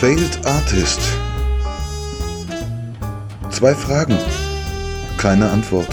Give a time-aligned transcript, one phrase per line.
[0.00, 1.00] Failed Artist.
[3.50, 4.18] Zwei Fragen,
[5.16, 5.88] keine Antwort.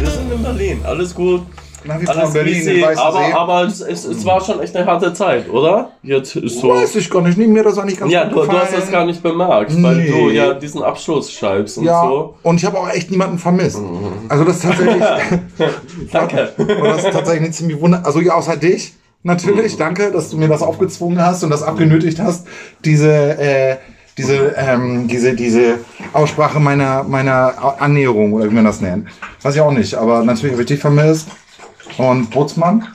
[0.00, 1.42] Wir sind in Berlin, alles gut.
[1.84, 4.76] Nach wie vor Alles in Berlin, easy, aber, aber es, es, es war schon echt
[4.76, 5.90] eine harte Zeit, oder?
[6.04, 6.68] Jetzt ist so.
[6.68, 7.36] Weiß ich gar nicht.
[7.36, 9.96] Nee, mir das eigentlich ganz Ja, gut du, du hast das gar nicht bemerkt, weil
[9.96, 10.08] Nee.
[10.10, 12.36] du ja diesen Abschluss schreibst und Ja, so.
[12.44, 13.80] und ich habe auch echt niemanden vermisst.
[14.28, 15.02] Also das ist tatsächlich,
[16.12, 16.52] Danke.
[16.58, 18.02] und das ist tatsächlich eine ziemlich wunder...
[18.04, 18.92] Also ja, außer dich,
[19.22, 22.46] natürlich, danke, dass du mir das aufgezwungen hast und das abgenötigt hast,
[22.84, 23.76] diese, äh,
[24.18, 25.78] diese, ähm, diese, diese
[26.12, 29.08] Aussprache meiner, meiner Annäherung, oder wie man das nennt.
[29.42, 31.28] Weiß ich auch nicht, aber natürlich habe ich dich vermisst.
[31.98, 32.86] Und Bootsmann,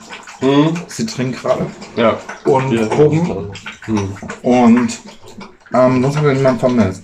[0.86, 1.66] sie trinken gerade.
[1.96, 2.16] Ja.
[2.44, 2.86] Und Ja.
[2.86, 3.50] Proben.
[4.42, 4.98] Und
[5.74, 7.02] ähm, sonst habe ich niemanden vermisst.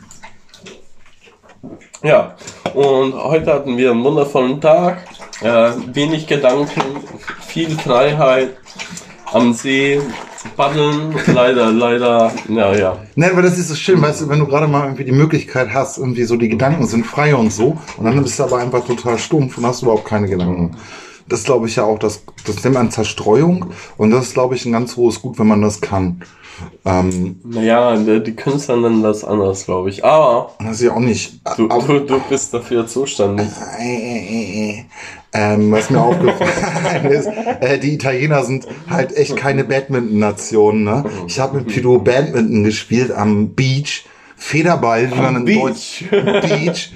[2.03, 2.35] Ja,
[2.75, 4.99] und heute hatten wir einen wundervollen Tag.
[5.41, 6.83] Äh, wenig Gedanken,
[7.47, 8.57] viel Freiheit
[9.35, 10.01] am See,
[10.57, 11.15] paddeln.
[11.27, 12.97] Leider, leider, ja, ja.
[13.17, 15.69] Ne, aber das ist so schön, weißt du, wenn du gerade mal irgendwie die Möglichkeit
[15.73, 18.85] hast, irgendwie so die Gedanken sind frei und so, und dann bist du aber einfach
[18.87, 20.77] total stumpf und hast überhaupt keine Gedanken.
[21.29, 24.67] Das glaube ich ja auch, das, das nennt man Zerstreuung und das ist, glaube ich,
[24.67, 26.21] ein ganz hohes Gut, wenn man das kann.
[26.85, 30.05] Ähm, Naja, die Künstler nennen das anders, glaube ich.
[30.05, 31.41] Aber das ist ja auch nicht.
[31.57, 33.49] du, aber- du, du bist dafür zuständig.
[35.35, 35.55] Äh, äh, äh.
[35.55, 40.85] Ähm, was mir aufgefallen ist, äh, die Italiener sind halt echt keine Badminton-Nation.
[40.85, 41.05] Ne?
[41.27, 44.05] Ich habe mit Pido Badminton gespielt am Beach.
[44.37, 45.61] Federball, wie man in Beach.
[45.61, 46.93] Deutsch, Beach,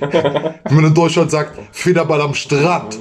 [0.69, 2.99] wie man in Deutschland sagt, Federball am Strand.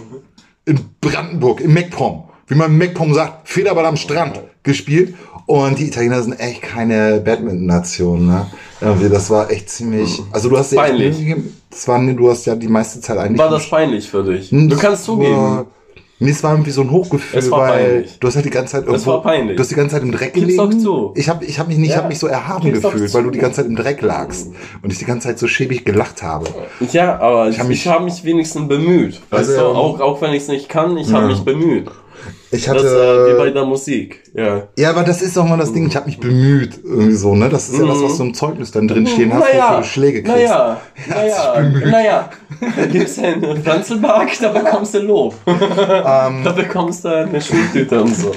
[0.66, 2.30] In Brandenburg, im MacPom.
[2.48, 5.16] Wie man im MacPom sagt, Federball am Strand gespielt.
[5.48, 8.28] Und die Italiener sind echt keine Badminton-Nation.
[8.28, 8.46] Ne?
[8.82, 10.22] Irgendwie, das war echt ziemlich.
[10.32, 11.16] Also du hast ja Peinlich.
[11.70, 13.40] Das war, du hast ja die meiste Zeit eigentlich.
[13.40, 14.52] War das peinlich für dich?
[14.52, 15.66] Hm, Du kannst war- zugeben.
[16.20, 18.18] Nee, es war irgendwie so ein Hochgefühl, war weil peinlich.
[18.20, 19.56] du hast halt die ganze Zeit irgendwo, war peinlich.
[19.56, 20.58] du hast die ganze Zeit im Dreck gelegen.
[20.58, 21.12] doch zu.
[21.16, 23.30] Ich habe ich hab mich nicht, ich Ja, habe mich so erhaben gefühlt, weil du
[23.30, 24.50] die ganze Zeit im Dreck lagst
[24.82, 26.48] und ich die ganze Zeit so schäbig gelacht habe.
[26.92, 29.22] Ja, aber ich hab habe mich- hab mich wenigstens bemüht.
[29.30, 31.88] Also, Weißt du, auch, auch wenn ich es nicht kann, ich habe mich bemüht.
[32.50, 34.24] Ich Das äh, wie bei hatte der Musik.
[34.34, 34.68] Ja.
[34.78, 37.50] ja, aber das ist doch mal das Ding, ich habe mich bemüht irgendwie so, ne?
[37.50, 40.24] Das ist ja das, was du im Zeugnis dann drin stehen hast, wofür du Schläge
[40.24, 40.38] kriegst.
[40.38, 42.30] Naja, naja, naja.
[42.92, 45.36] Gibst du einen Franzelberg, da bekommst du Lob.
[45.46, 46.44] Ähm.
[46.44, 48.32] da bekommst du eine Schultüte und so.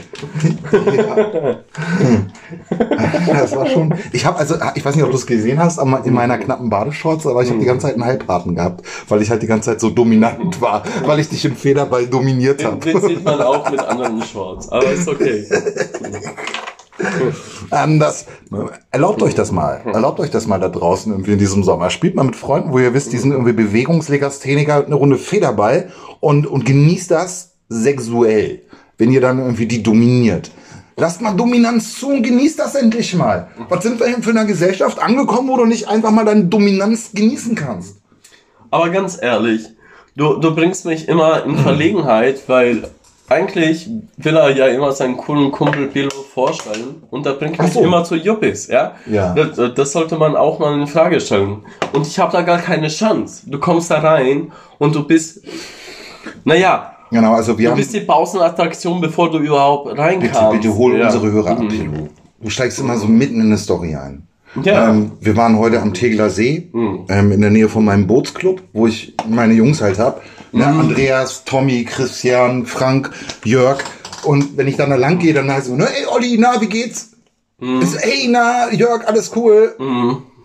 [3.27, 3.95] Das war schon.
[4.13, 6.69] Ich habe also, ich weiß nicht, ob du es gesehen hast, aber in meiner knappen
[6.69, 9.71] Badeshorts, aber ich habe die ganze Zeit einen Halbharten gehabt, weil ich halt die ganze
[9.71, 12.79] Zeit so dominant war, weil ich dich im Federball dominiert Den, habe.
[12.79, 14.69] den sieht man auch mit anderen Shorts.
[14.69, 15.47] Aber ist okay.
[17.73, 18.27] Ähm, das,
[18.91, 19.81] erlaubt euch das mal.
[19.87, 21.91] Erlaubt euch das mal da draußen irgendwie in diesem Sommer.
[21.91, 25.91] Spielt mal mit Freunden, wo ihr wisst, die sind irgendwie Bewegungslegastheniker, eine Runde Federball
[26.21, 28.63] und, und genießt das sexuell,
[28.99, 30.51] wenn ihr dann irgendwie die dominiert.
[30.97, 33.49] Lasst mal Dominanz zu und genießt das endlich mal.
[33.69, 37.13] Was sind wir denn für eine Gesellschaft angekommen, wo du nicht einfach mal deine Dominanz
[37.15, 37.97] genießen kannst?
[38.71, 39.63] Aber ganz ehrlich,
[40.17, 42.91] du, du bringst mich immer in Verlegenheit, weil
[43.31, 47.81] eigentlich will er ja immer seinen coolen Kumpel Bilo vorstellen und da bringt mich so.
[47.81, 48.93] immer zu Juppis, ja?
[49.07, 49.35] Ja.
[49.35, 51.59] Das, das sollte man auch mal in Frage stellen.
[51.93, 53.49] Und ich habe da gar keine Chance.
[53.49, 55.43] Du kommst da rein und du bist,
[56.45, 57.79] naja, Genau, also wir du haben...
[57.79, 60.53] bist die Pausenattraktion, bevor du überhaupt Bitte, reinkamst.
[60.53, 61.07] bitte hol ja.
[61.07, 62.09] unsere Hörer ab, Pilo.
[62.41, 64.23] Du steigst immer so mitten in eine Story ein.
[64.63, 64.91] Ja.
[64.91, 68.87] Ähm, wir waren heute am Tegeler See, ähm, in der Nähe von meinem Bootsclub, wo
[68.87, 70.23] ich meine Jungs halt hab.
[70.53, 73.11] Ne, Andreas, Tommy, Christian, Frank,
[73.45, 73.83] Jörg.
[74.25, 76.61] Und wenn ich dann da lang gehe, dann heißt es so, ne, ey Olli, na,
[76.61, 77.11] wie geht's?
[77.83, 79.75] Ist, ey, na, Jörg, alles cool.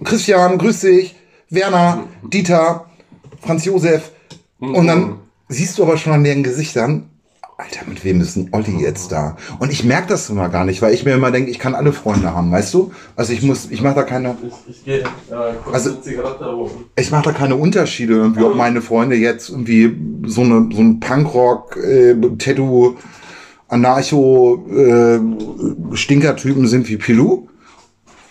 [0.04, 1.16] Christian, grüß dich.
[1.50, 2.90] Werner, Dieter,
[3.42, 4.12] Franz Josef.
[4.60, 7.10] Und dann siehst du aber schon an deren Gesichtern,
[7.58, 9.38] Alter, mit wem ist denn Olli jetzt da?
[9.60, 11.94] Und ich merke das immer gar nicht, weil ich mir immer denke, ich kann alle
[11.94, 12.92] Freunde haben, weißt du?
[13.16, 14.36] Also ich muss, ich mache da keine,
[14.68, 15.04] Ich, ich gehe äh,
[15.72, 15.92] Also-
[16.98, 19.96] ich mache da keine Unterschiede irgendwie, ob meine Freunde jetzt irgendwie
[20.26, 22.98] so eine so ein Punkrock, äh, Tattoo,
[23.70, 25.20] Anarcho, äh,
[25.96, 27.48] Stinkertypen sind wie Pilou.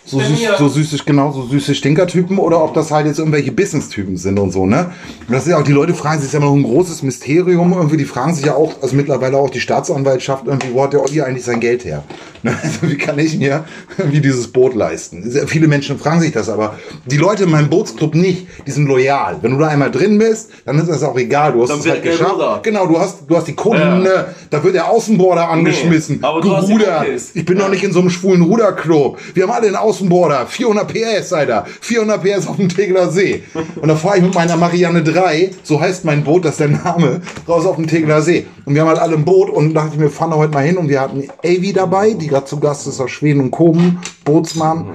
[0.07, 4.17] So süß, so süße, genau, so süße Stinkertypen oder ob das halt jetzt irgendwelche Business-Typen
[4.17, 4.91] sind und so, ne?
[5.27, 7.01] Und das ist ja auch, die Leute fragen sich, ist ja immer noch ein großes
[7.01, 10.93] Mysterium irgendwie, die fragen sich ja auch, also mittlerweile auch die Staatsanwaltschaft irgendwie, wo hat
[10.93, 12.03] der Olli eigentlich sein Geld her?
[12.45, 12.55] Ne?
[12.61, 13.63] Also wie kann ich mir
[13.97, 15.27] irgendwie dieses Boot leisten?
[15.31, 16.75] Sehr Viele Menschen fragen sich das, aber
[17.07, 19.37] die Leute in meinem Bootsclub nicht, die sind loyal.
[19.41, 21.89] Wenn du da einmal drin bist, dann ist das auch egal, du hast Dann es
[21.89, 22.29] halt geschafft.
[22.29, 22.63] gerudert.
[22.63, 23.97] Genau, du hast, du hast die Kunden, Ja.
[23.97, 24.25] ne?
[24.51, 27.07] da wird der Außenborder angeschmissen, aber du hast die gerudert.
[27.33, 29.17] Ich bin noch nicht in so einem schwulen Ruderclub.
[29.33, 31.65] Wir haben alle einen Außenborder, 400 PS, Alter.
[31.79, 33.43] 400 PS auf dem Tegeler See.
[33.81, 36.67] Und da fahre ich mit meiner Marianne 3, so heißt mein Boot, das ist der
[36.67, 38.45] Name, raus auf dem Tegeler See.
[38.65, 40.65] Und wir haben halt alle ein Boot und dachte ich mir, fahren da heute mal
[40.65, 40.77] hin.
[40.77, 44.91] Und wir hatten Avi dabei, die gerade zu Gast ist aus Schweden und Koben, Bootsmann.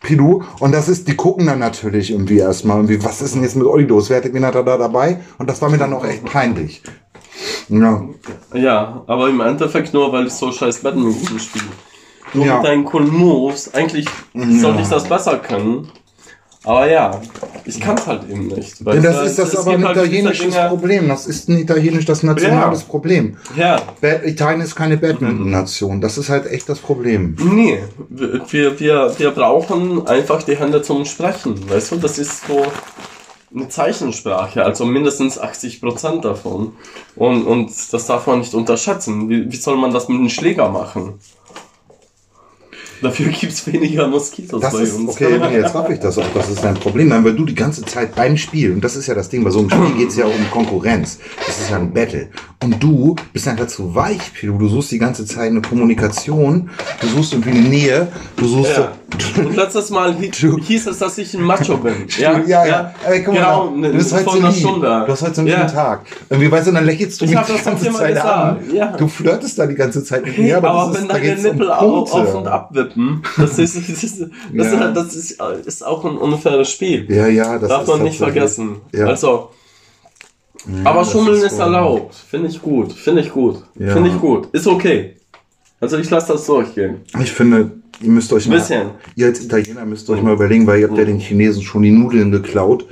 [0.00, 0.44] Pilou.
[0.60, 3.66] Und das ist, die gucken dann natürlich irgendwie erstmal, irgendwie, was ist denn jetzt mit
[3.66, 4.08] Olli los?
[4.08, 5.18] Wer hat er da dabei?
[5.38, 6.82] Und das war mir dann auch echt peinlich.
[7.68, 8.02] Ja.
[8.54, 11.64] Ja, aber im Endeffekt nur, weil ich so scheiß Badminton spiele.
[12.32, 12.56] Du Ja.
[12.56, 15.88] mit deinen coolen Moves, eigentlich sollte ich das besser können.
[16.64, 17.18] Aber ja,
[17.64, 18.84] ich kann es halt eben nicht.
[18.84, 21.08] Denn das ist das aber ein halt italienisches Problem.
[21.08, 22.86] Das ist ein italienisch, das nationales Ja.
[22.88, 23.36] Problem.
[23.56, 23.80] Ja,
[24.24, 26.00] Italien ist keine Badminton-Nation.
[26.00, 27.36] Das ist halt echt das Problem.
[27.38, 27.78] nee,
[28.10, 31.54] wir, wir, wir brauchen einfach die Hände zum Sprechen.
[31.70, 32.66] Weißt du, das ist so
[33.54, 36.72] eine Zeichensprache, also mindestens 80 Prozent davon.
[37.16, 39.30] Und, und das darf man nicht unterschätzen.
[39.30, 41.14] Wie, wie soll man das mit einem Schläger machen?
[43.02, 45.10] Dafür gibt's weniger Moskitos Das bei ist, uns.
[45.10, 46.24] okay, nee, jetzt raff ich das auch.
[46.34, 47.08] Das ist dein Problem.
[47.08, 49.50] Nein, weil du die ganze Zeit beim Spiel, und das ist ja das Ding, bei
[49.50, 51.18] so einem Spiel geht's ja um Konkurrenz.
[51.46, 52.28] Das ist ja ein Battle.
[52.62, 54.18] Und du bist einfach zu weich.
[54.42, 58.76] Du suchst die ganze Zeit eine Kommunikation, du suchst irgendwie eine Nähe, du suchst...
[58.76, 58.92] Ja.
[59.42, 61.94] Und letztes Mal hi- hieß es, dass ich ein Macho bin.
[62.18, 62.94] Ja, ja, ja.
[63.06, 64.50] Aber guck genau, mal, ne, du bist heute so.
[64.52, 65.04] Stunde.
[65.06, 65.64] Du hast heute so einen ja.
[65.64, 66.00] Tag.
[66.28, 68.58] Irgendwie, weißt du, dann lächelst du Ich mich die ganze Zeit an.
[68.72, 68.88] ja.
[68.96, 71.26] Du flirtest da die ganze Zeit mit mir, aber, aber das wenn ist, da deine
[71.26, 72.52] geht's um Nippel auf, Punkte.
[72.54, 74.88] auf abwippen, das ist, das ist, das, Ja.
[74.88, 77.06] ist, das ist, ist auch ein unfaires Spiel.
[77.10, 78.76] Ja, ja, das Darf man nicht vergessen.
[78.94, 79.06] Ja.
[79.06, 79.50] Also,
[80.84, 82.14] aber das Schummeln ist ist, erlaubt.
[82.14, 82.92] Finde ich gut.
[82.92, 83.62] Finde ich gut.
[83.78, 83.92] Ja.
[83.92, 84.48] Finde ich gut.
[84.52, 85.14] Ist okay.
[85.80, 86.96] Also ich lasse das durchgehen.
[87.22, 87.70] Ich finde,
[88.00, 88.90] ihr müsst euch mal, Bisschen.
[89.14, 91.92] ihr als Italiener müsst euch mal überlegen, weil ihr habt ja den Chinesen schon die
[91.92, 92.86] Nudeln geklaut.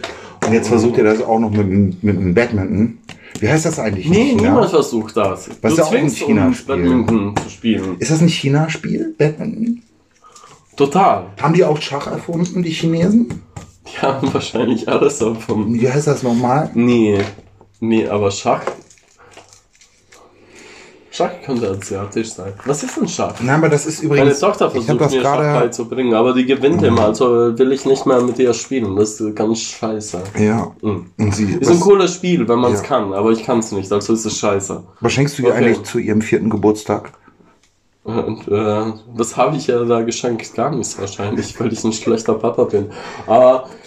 [0.47, 2.99] Und jetzt versucht ihr das auch noch mit, mit dem Badminton.
[3.41, 4.09] Wie heißt das eigentlich?
[4.09, 4.43] Nee, China?
[4.43, 5.49] niemand versucht das.
[5.63, 6.47] Was du ja auch ein zwingst China-Spiel.
[6.47, 7.97] uns Badminton zu spielen.
[7.99, 9.83] Ist das ein China-Spiel, Badminton?
[10.77, 11.27] Total.
[11.41, 13.43] Haben die auch Schach erfunden, die Chinesen?
[13.87, 15.73] Die haben wahrscheinlich alles davon.
[15.75, 16.71] Wie heißt das nochmal?
[16.75, 17.19] Nee.
[17.81, 18.63] Nee, aber Schach.
[21.17, 22.53] Schach könnte asiatisch sein.
[22.67, 23.33] Was ist denn Schach?
[23.41, 24.41] Nein, aber das ist Meine übrigens.
[24.41, 28.05] Tochter ich habe versucht mir Schach beizubringen, aber die gewinnt immer, also will ich nicht
[28.05, 28.95] mehr mit ihr spielen.
[28.97, 30.21] Das ist ganz scheiße.
[30.39, 30.73] Ja.
[30.83, 31.11] Mhm.
[31.19, 31.53] Und sie.
[31.55, 32.87] Ist ein cooles Spiel, wenn man es Ja.
[32.89, 34.83] kann, aber ich kann es nicht, also ist es scheiße.
[35.01, 35.59] was schenkst du ihr Okay.
[35.65, 37.13] eigentlich zu ihrem vierten Geburtstag?
[38.05, 42.35] Und äh, das habe ich ja da geschenkt, gar nichts wahrscheinlich, weil ich ein schlechter
[42.35, 42.91] Papa bin.
[43.27, 43.69] Aber,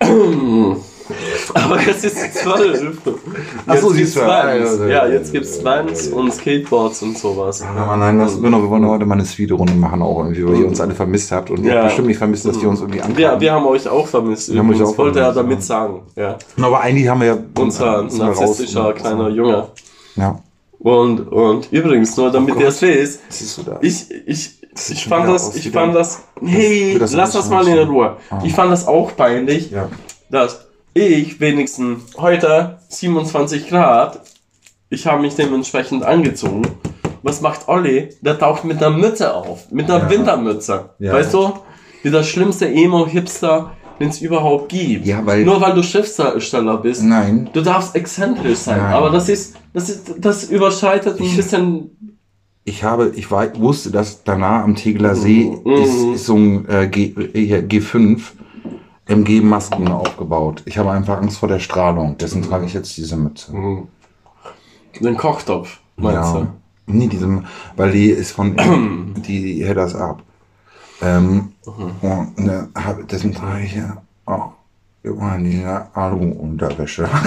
[1.54, 2.98] aber es ist gibt's zwölf.
[3.06, 4.78] Vans.
[4.78, 6.16] Ja, ja, Ja, ja, jetzt ja, gibt's ja, ja, ja.
[6.16, 7.62] und Skateboards und sowas.
[7.62, 10.66] Aber nein, das, genau, wir wollen heute mal eine Speed-Runde machen, auch irgendwie, weil ihr
[10.68, 11.50] uns alle vermisst habt.
[11.50, 11.84] Und ihr Ja.
[11.84, 13.18] bestimmt nicht vermisst, dass die uns irgendwie ankommen.
[13.18, 14.52] Wir, wir haben euch auch vermisst.
[14.52, 15.64] Wir haben euch auch wollte er damit ja.
[15.64, 16.00] sagen.
[16.16, 16.38] Ja.
[16.60, 17.38] Aber eigentlich haben wir ja.
[17.58, 19.68] Unser narzisstischer kleiner Junge.
[20.16, 20.40] Ja.
[20.78, 23.20] Und, und übrigens, nur damit Oh ihr es wisst?
[23.80, 28.16] Ich, ich, ich fand das, ich fand das, hey, das lass das mal in Ruhe.
[28.30, 28.40] Ah.
[28.44, 29.88] Ich fand das auch peinlich, Ja.
[30.30, 30.65] dass
[31.04, 34.20] ich wenigstens heute 27 Grad,
[34.88, 36.62] ich habe mich dementsprechend angezogen.
[37.22, 38.10] Was macht Olli?
[38.22, 40.10] Der taucht mit einer Mütze auf, mit einer Ja.
[40.10, 40.90] Wintermütze.
[40.98, 41.12] Ja.
[41.12, 41.52] Weißt du?
[42.02, 45.06] Wie der schlimmste Emo-Hipster, den es überhaupt gibt.
[45.06, 47.02] Ja, weil- Nur weil du Schriftsteller bist.
[47.02, 47.50] Nein.
[47.52, 48.92] Du darfst exzentrisch sein, Nein.
[48.94, 51.90] aber das ist, das ist, das überschreitet ein bisschen
[52.64, 55.72] Ich habe, ich wusste, dass danach am Tegeler See Mhm.
[55.72, 58.20] ist, ist so ein äh, G, äh, G5
[59.06, 60.62] MG-Masken aufgebaut.
[60.66, 62.16] Ich habe einfach Angst vor der Strahlung.
[62.18, 63.54] Deswegen trage ich jetzt diese Mütze.
[63.54, 63.88] Mhm.
[65.00, 66.46] Den Kochtopf, meinst ja.
[66.86, 67.42] Nee, diese,
[67.76, 68.56] weil die ist von,
[69.26, 70.22] die hält das ab.
[71.02, 71.90] Ähm, Mhm.
[72.08, 74.52] und ne, hab, deswegen trage ich ja auch
[75.02, 77.08] immer diese Alu-Unterwäsche.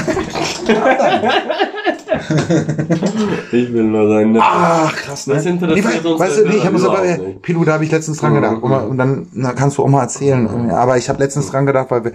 [3.51, 4.47] Ich will nur sein Nippel.
[4.47, 5.35] Ach, krass, ne?
[5.35, 7.17] Das nee, weißt du, nee, ich habe überhaupt aber.
[7.41, 8.61] Pilu, da habe ich letztens dran gedacht.
[8.61, 10.69] Und, und dann na, kannst du auch mal erzählen.
[10.71, 12.11] Aber ich habe letztens dran gedacht, weil wir,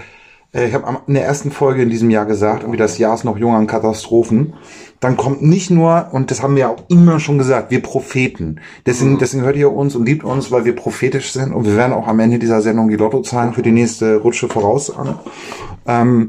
[0.55, 3.25] äh, ich habe in der ersten Folge in diesem Jahr gesagt, irgendwie das Jahr ist
[3.25, 4.55] noch jung an Katastrophen.
[5.01, 8.61] Dann kommt nicht nur, und das haben wir auch immer schon gesagt, wir Propheten.
[8.87, 11.53] Deswegen, deswegen hört ihr uns und liebt uns, weil wir prophetisch sind.
[11.53, 14.93] Und wir werden auch am Ende dieser Sendung die Lottozahlen für die nächste Rutsche voraus.
[15.87, 16.29] Ähm,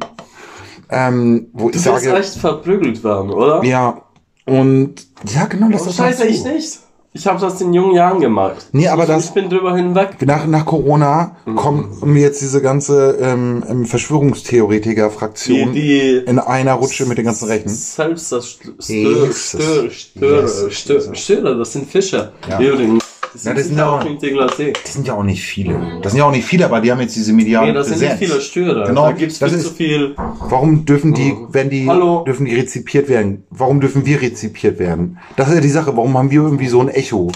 [0.89, 3.63] ähm, wo Du ich sage, echt verprügelt werden, oder?
[3.63, 4.01] ja,
[4.45, 4.95] und
[5.33, 6.79] ja, genau, das Oh, ist Scheiße, ich nicht.
[7.17, 8.67] Ich habe das in jungen Jahren gemacht.
[8.73, 10.17] Nee, aber ich, das- ich bin drüber hinweg.
[10.25, 11.55] Nach, nach Corona Mhm.
[11.55, 17.25] kommt mir jetzt diese ganze ähm, ähm, Die, Verschwörungstheoretiker-Fraktion die in einer Rutsche mit den
[17.25, 17.69] ganzen Rechten.
[17.69, 19.49] Selbst das Stö- Jesus.
[19.49, 20.73] Stör, Stör, Jesus.
[20.73, 22.33] Stör, Stör, Störer, das sind Fische.
[22.49, 22.59] Ja.
[22.59, 23.01] Übrigens.
[23.35, 24.81] Das Ja, sind das sind sicher auch-.
[24.83, 25.99] Das sind ja auch nicht viele.
[26.01, 27.99] Das sind ja auch nicht viele, aber die haben jetzt diese mediale Nee, das sind
[27.99, 28.31] nicht Präsenz.
[28.31, 28.87] viele Störer.
[28.87, 30.15] Genau, da gibt's das viel ist- zu viel.
[30.15, 32.23] Warum dürfen die, wenn die, Hallo?
[32.23, 33.43] dürfen die rezipiert werden?
[33.49, 35.17] Warum dürfen wir rezipiert werden?
[35.35, 35.97] Das ist ja die Sache.
[35.97, 37.29] Warum haben wir irgendwie so ein Echo?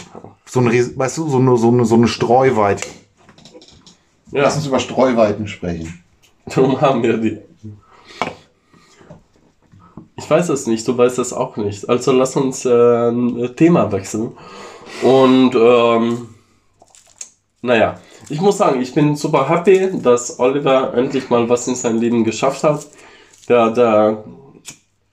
[0.45, 2.87] So ein, weißt du, so eine, so eine, so eine Streuweite.
[4.31, 4.43] Ja.
[4.43, 6.01] Lass uns über Streuweiten sprechen.
[6.45, 7.39] Darum haben wir die.
[10.17, 11.87] Ich weiß es nicht, du weißt es auch nicht.
[11.89, 14.31] Also lass uns äh, ein Thema wechseln.
[15.01, 16.27] Und ähm,
[17.61, 17.95] naja,
[18.29, 22.23] ich muss sagen, ich bin super happy, dass Oliver endlich mal was in seinem Leben
[22.23, 22.85] geschafft hat.
[23.47, 24.23] Der, der,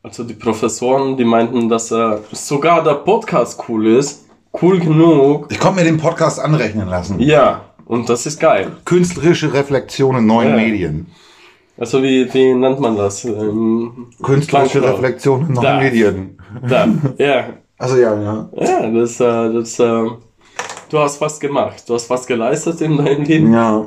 [0.02, 4.26] also die Professoren, die meinten, dass er sogar der Podcast cool ist.
[4.60, 5.46] Cool genug.
[5.50, 7.20] Ich konnte mir den Podcast anrechnen lassen.
[7.20, 8.72] Ja, und das ist geil.
[8.84, 10.56] Künstlerische Reflexion in neuen Ja.
[10.56, 11.06] Medien.
[11.78, 13.24] Also wie, wie nennt man das?
[13.26, 14.82] Ähm, Künstlerische.
[14.82, 15.78] Reflexion in neuen Da.
[15.78, 16.38] Medien.
[16.66, 18.48] da, ja, Also ja, ja.
[18.56, 20.04] Ja, das, äh, das, äh,
[20.90, 21.82] du hast was gemacht.
[21.88, 23.84] Du hast was geleistet in deinem Leben, Ja,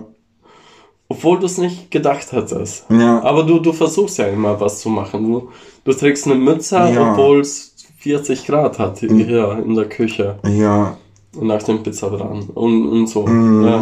[1.08, 2.86] obwohl du es nicht gedacht hattest.
[2.90, 3.22] ja.
[3.24, 5.24] Aber du, du versuchst ja immer was zu machen.
[5.32, 5.50] Du,
[5.86, 7.12] du trägst eine Mütze, Ja.
[7.14, 10.96] obwohl es 40 Grad hat hier in der Küche Ja.
[11.34, 13.26] nach dem Pizzabraten und, und so.
[13.26, 13.66] Mhm.
[13.68, 13.82] Ja.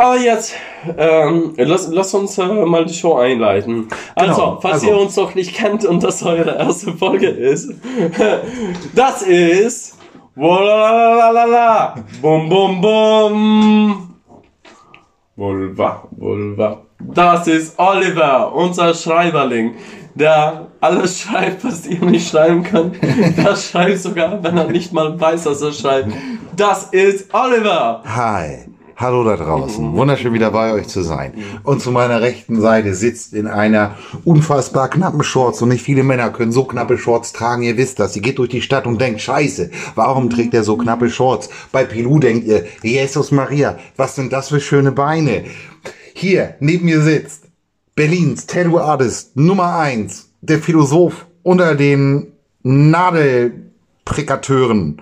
[0.00, 0.54] Aber jetzt,
[0.96, 3.86] ähm, lass, lass uns äh, mal die Show einleiten.
[4.14, 4.86] Also, Genau, falls also.
[4.86, 7.74] ihr uns noch nicht kennt und das eure erste Folge ist,
[8.94, 9.98] das ist
[10.34, 14.14] Wolalala, Bum Bum Bum.
[15.36, 16.82] Vulva, Vulva.
[16.98, 19.74] Das ist Oliver, unser Schreiberling,
[20.14, 22.96] der alles schreibt, was ihr nicht schreiben könnt.
[23.36, 26.08] Das schreibt sogar, wenn er nicht mal weiß, was er schreibt.
[26.56, 28.02] Das ist Oliver.
[28.06, 28.70] Hi.
[29.00, 29.92] Hallo da draußen.
[29.94, 31.32] Wunderschön wieder bei euch zu sein.
[31.62, 36.28] Und zu meiner rechten Seite sitzt in einer unfassbar knappen Shorts und nicht viele Männer
[36.28, 37.62] können so knappe Shorts tragen.
[37.62, 38.14] Ihr wisst das.
[38.14, 41.48] Ihr geht durch die Stadt und denkt, scheiße, warum trägt er so knappe Shorts?
[41.72, 45.44] Bei Pilou denkt ihr, Jesus Maria, was sind das für schöne Beine?
[46.12, 47.44] Hier, neben mir sitzt
[47.94, 55.00] Berlins Tattoo Artist Nummer eins, der Philosoph unter den Nadelprikateuren.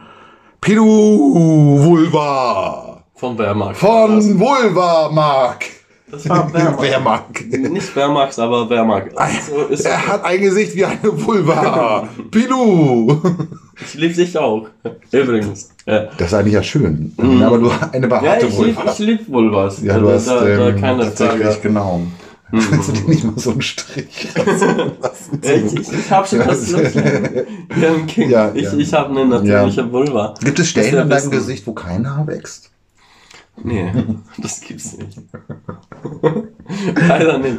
[0.61, 2.88] Pilou Vulva.
[3.19, 3.77] Vom Wehrmacht.
[3.77, 5.65] Von Vulva Mark.
[6.11, 6.81] Das war Wehrmacht.
[6.83, 7.47] Wehrmark.
[7.51, 9.09] Nicht Wehrmacht, aber Wehrmacht.
[9.17, 12.09] Also ist, Er hat ein Gesicht wie eine Vulva.
[12.31, 13.21] Pilou.
[13.85, 14.69] ich liebe dich auch.
[15.13, 15.71] Übrigens.
[15.85, 17.13] Ja, Das ist eigentlich ja schön.
[17.45, 18.93] Aber du eine ja behaarte ich liebe Vulva.
[18.93, 19.83] ich lieb Vulvas.
[19.83, 21.59] Ja, du Da- hast da, da ähm, keine tatsächlich, Frage.
[21.63, 22.01] genau.
[22.51, 24.93] Kannst du dir nicht mal so einen Strich lassen?
[25.43, 26.73] Ja, Ich, ich, ich habe schon das
[28.07, 28.31] King.
[28.31, 28.73] Ja, ich ja.
[28.75, 30.33] ich habe eine natürliche Vulva.
[30.43, 31.31] Gibt es Stellen in deinem.
[31.31, 32.71] Gesicht, wo kein Haar wächst?
[33.65, 33.93] Nee,
[34.38, 35.19] das gibt's nicht.
[37.09, 37.59] Leider nicht.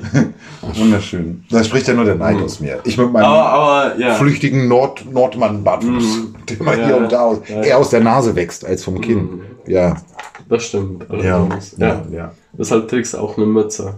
[0.75, 1.43] Wunderschön.
[1.49, 2.79] Da spricht ja nur der Neid aus mir.
[2.83, 4.13] Ich mit meinem Aber, aber ja.
[4.15, 7.61] flüchtigen Nord Nordmann-Bartwuchs, der mal Ja, hier und da aus, ja.
[7.61, 9.41] eher aus der Nase wächst als vom Kinn.
[9.67, 9.97] Ja,
[10.47, 11.05] Das stimmt.
[11.23, 12.31] ja, ja, ja.
[12.53, 13.95] Deshalb trägst du auch eine Mütze,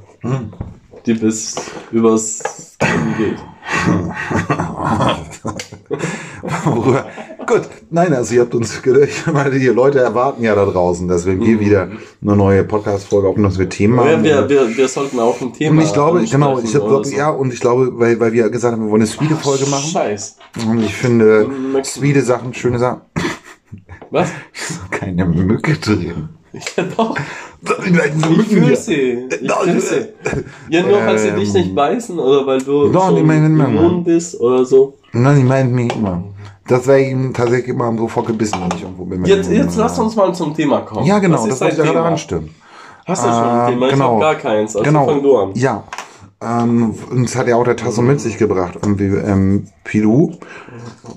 [1.06, 1.56] die bis
[1.92, 3.38] übers Kinn geht.
[7.46, 11.26] Gut, nein, also ihr habt uns, ich meine, die Leute erwarten ja da draußen, dass
[11.26, 11.90] wir wieder
[12.22, 14.24] eine neue Podcast-Folge aufnehmen, dass wir Themen Ja, haben.
[14.24, 17.16] wir, wir, wir sollten auch ein Thema und ich glaube, genau, ich glaube, so.
[17.16, 19.90] ja, und ich glaube, weil, weil wir gesagt haben, wir wollen eine Swede-Folge machen.
[19.92, 20.38] Scheiß.
[20.68, 23.02] Und ich finde, Möchtest- Swede-Sachen, schöne Sachen.
[24.12, 24.30] Was?
[24.92, 26.30] Keine Mücke drin.
[26.98, 27.16] Doch.
[27.86, 29.28] Ich Ich fühle sie.
[29.30, 30.08] Ich fühle sie.
[30.70, 33.66] Ja, nur weil sie dich nicht beißen oder weil du die meinen immer.
[33.68, 34.96] immun bist oder so.
[35.14, 36.24] Nein, ich meine mich immer.
[36.68, 39.26] Das wäre ihm tatsächlich immer sofort gebissen, wenn ich irgendwo bin.
[39.26, 41.06] Jetzt, jetzt lass uns mal zum Thema kommen.
[41.06, 42.50] Ja, genau, das ist wollte ich ja gerade anstimmen.
[43.06, 43.86] Hast du schon ein Ähm, Thema?
[43.88, 44.14] Ich genau.
[44.14, 44.76] hab gar keins.
[44.76, 45.06] Also genau.
[45.06, 45.52] fang du an.
[45.56, 45.84] Ja.
[46.42, 48.76] Ähm, uns hat ja auch der Tasso mit sich gebracht.
[48.82, 50.32] Irgendwie, ähm, Pilou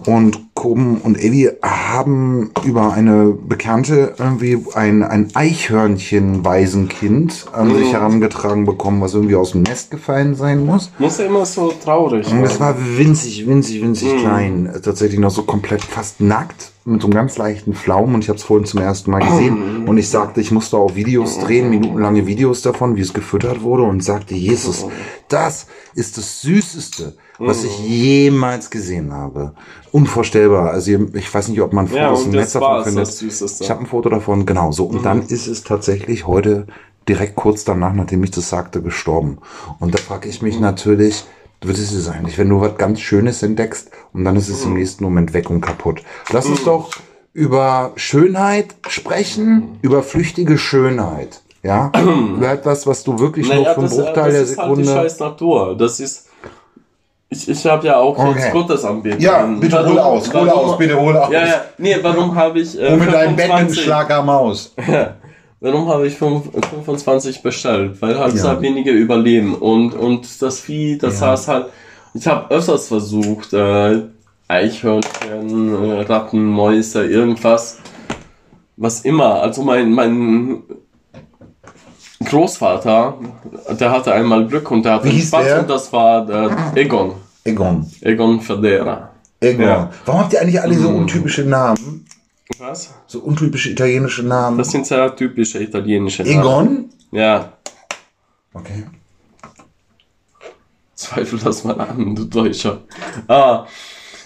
[0.06, 7.76] und Koben und Eddie haben über eine Bekannte irgendwie ein, ein Eichhörnchen-Waisenkind an Mhm.
[7.76, 10.90] sich herangetragen bekommen, was irgendwie aus dem Nest gefallen sein muss.
[10.98, 12.60] Muss ja immer so traurig Und es sein.
[12.60, 14.18] war winzig, winzig, winzig Mhm.
[14.20, 14.72] klein.
[14.82, 18.14] Tatsächlich noch so komplett fast nackt mit so einem ganz leichten Flaum.
[18.14, 19.82] Und ich habe es vorhin zum ersten Mal gesehen.
[19.82, 19.88] Mhm.
[19.88, 23.82] Und ich sagte, ich musste auch Videos drehen, minutenlange Videos davon, wie es gefüttert wurde.
[23.82, 24.86] Und sagte, Jesus,
[25.28, 27.68] das ist das Süßeste, was Mhm.
[27.68, 29.52] ich jemals gesehen habe.
[29.92, 30.70] Unvorstellbar.
[30.70, 33.08] Also ich weiß nicht, ob man Ja, Fotos und im Netz das davon findet.
[33.42, 33.60] das.
[33.60, 34.84] Ich habe ein Foto davon, genau so.
[34.84, 35.26] Und dann Mhm.
[35.28, 36.66] ist es tatsächlich heute
[37.08, 39.38] direkt kurz danach, nachdem ich das sagte, gestorben.
[39.78, 40.48] Und da frage ich Mhm.
[40.48, 41.24] mich natürlich,
[41.60, 44.72] wird es es eigentlich, wenn du was ganz Schönes entdeckst und dann ist es Mhm.
[44.72, 46.02] im nächsten Moment weg und kaputt.
[46.32, 46.90] Lass uns doch
[47.32, 51.40] über Schönheit sprechen, über flüchtige Schönheit.
[51.62, 51.90] Ja,
[52.36, 54.70] über etwas, was du wirklich nur Naja, für einen das, Bruchteil der das ist halt
[54.78, 55.00] die Sekunde.
[55.02, 55.76] scheiß Natur.
[55.78, 56.26] Das ist.
[57.34, 58.38] Ich, ich habe ja auch Okay.
[58.38, 59.20] jetzt Gottesanbetung.
[59.20, 61.32] ja, bitte hol Warum- aus, hol warum- aus, bitte hol aus.
[61.32, 62.78] Ja, ja, nee, warum habe ich.
[62.80, 64.74] Äh, Hol mit deinem 25 Batman-Schlagermaus.
[65.60, 66.50] Warum habe ich fünf-
[66.84, 68.00] 25 bestellt?
[68.00, 68.40] Weil halt Ja.
[68.42, 69.54] sehr wenige überleben.
[69.54, 71.28] Und, und das Vieh, das Ja.
[71.30, 71.66] heißt halt,
[72.12, 74.02] ich habe öfters versucht, äh,
[74.46, 77.78] Eichhörnchen, äh, Ratten, Mäuse, irgendwas,
[78.76, 79.40] was immer.
[79.42, 80.62] Also mein, mein
[82.24, 83.14] Großvater,
[83.80, 85.60] der hatte einmal Glück und der hatte der?
[85.60, 87.12] und das war der Egon.
[87.44, 87.86] Egon.
[88.00, 89.10] Egon Federa.
[89.40, 89.64] Egon.
[89.66, 89.90] Ja.
[90.06, 92.06] Warum habt ihr eigentlich alle so untypische Namen?
[92.58, 92.94] Was?
[93.06, 94.58] So untypische italienische Namen?
[94.58, 96.38] Das sind sehr typische italienische Namen.
[96.40, 96.88] Egon?
[97.12, 97.52] Ja,
[98.56, 98.84] Okay.
[100.94, 102.78] zweifel das mal an, du Deutscher.
[103.26, 103.66] Ah,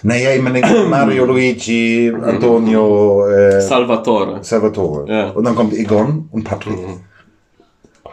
[0.03, 4.43] Naja, ich meine Mario, Luigi, Antonio, äh, Salvatore.
[4.43, 5.11] Salvatore.
[5.11, 5.29] Ja.
[5.31, 6.77] Und dann kommt Egon und Patrick.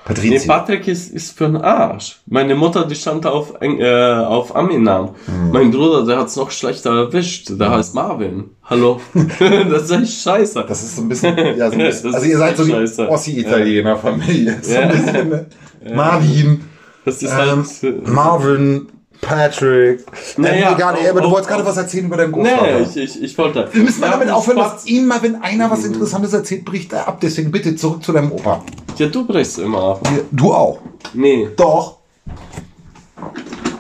[0.09, 0.53] Nee, Patrizio.
[0.53, 2.21] Patrick ist, ist für den Arsch.
[2.27, 5.11] Meine Mutter, die stand auf, äh, auf Ami-Namen.
[5.53, 7.51] Mein Bruder, der hat's noch schlechter erwischt.
[7.51, 8.51] Der heißt Marvin.
[8.65, 9.01] Hallo.
[9.71, 10.65] das ist echt scheiße.
[10.69, 13.09] Das ist so ein bisschen, ja, so ein bisschen also ihr seid so die scheiße.
[13.09, 14.59] Ossi-Italiener-Familie.
[14.63, 14.81] So Ja.
[14.83, 15.47] ein bisschen, ne?
[15.95, 16.61] Marvin,
[17.05, 18.09] Das ist ähm, halt.
[18.09, 18.87] Marvin,
[19.21, 20.05] Patrick.
[20.37, 22.63] Naja, ähm, egal, auch- aber du auch- wolltest gerade was erzählen über deinen Großvater.
[22.81, 23.69] Nee, ich, ich, ich wollte.
[23.73, 24.73] Wir müssen mal Ja, damit aufhören, Spaß.
[24.75, 27.19] dass immer, wenn einer was Interessantes erzählt, bricht er ab.
[27.21, 28.63] Deswegen bitte zurück zu deinem Opa.
[28.99, 30.09] Ja, du brichst immer ab.
[30.33, 30.79] Du auch.
[31.15, 31.49] Nee.
[31.57, 31.97] Doch.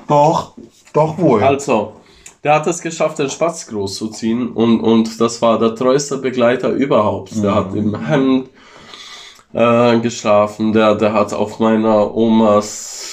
[0.08, 0.52] Doch.
[0.92, 1.42] Doch wohl.
[1.42, 1.92] Also,
[2.44, 6.18] der hat es geschafft, den Spatz groß zu ziehen und, und das war der treueste
[6.18, 7.42] Begleiter überhaupt.
[7.42, 8.48] Der hat im Hemd
[9.52, 13.05] äh, geschlafen, der, der hat auf meiner Omas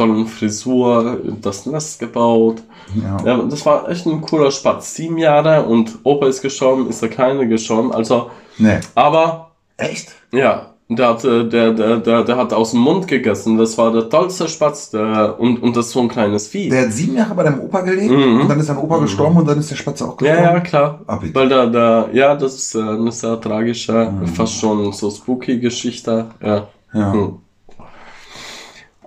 [0.00, 2.62] tollen Frisur das Nest gebaut.
[3.02, 3.16] Ja.
[3.24, 4.94] Ja, das war echt ein cooler Spatz.
[4.94, 7.92] Sieben Jahre und Opa ist gestorben, ist der Kleine gestorben.
[7.92, 8.78] Also, Nee.
[8.94, 10.08] aber Echt?
[10.32, 13.56] ja, der hat, äh, der, der, der, der hat aus dem Mund gegessen.
[13.58, 14.90] Das war der tollste Spatz.
[14.90, 16.68] Der, und, und das ist so ein kleines Vieh.
[16.68, 18.40] Der hat sieben Jahre bei deinem Opa gelebt Mhm.
[18.40, 20.54] und dann ist dein Opa gestorben und dann ist der Spatz auch Ja, gestorben.
[20.56, 21.00] ja, klar.
[21.06, 21.18] Ah.
[21.32, 26.26] Weil da, da, ja, das ist äh, eine sehr tragische, fast schon so spooky Geschichte.
[26.42, 26.66] Ja.
[26.92, 27.12] Ja.
[27.12, 27.34] Hm.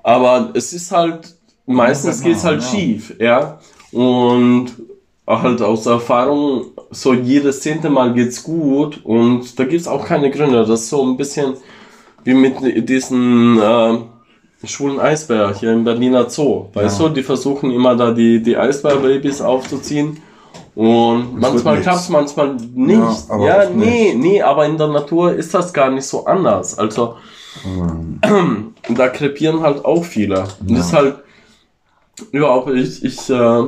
[0.04, 2.68] Aber es ist halt, meistens Ja, geht's halt ja.
[2.68, 3.60] schief, ja.
[3.92, 4.68] Und
[5.26, 10.66] halt aus Erfahrung, so jedes zehnte Mal geht's gut und da gibt's auch keine Gründe.
[10.66, 11.54] Das ist so ein bisschen
[12.26, 13.98] wie mit diesen äh,
[14.66, 16.66] schwulen Eisbär hier im Berliner Zoo.
[16.74, 17.08] Weißt Ja.
[17.08, 20.18] du, die versuchen immer da die, die Eisbärbabys aufzuziehen.
[20.76, 21.88] Und manchmal nichts.
[21.88, 23.30] klappt's, manchmal nicht.
[23.30, 26.78] Ja, Ja, nee, nee, aber in der Natur ist das gar nicht so anders.
[26.78, 27.16] Also,
[28.90, 30.48] da krepieren halt auch viele.
[30.60, 31.18] Und das ist halt,
[32.32, 33.64] ja, auch ich, ich äh,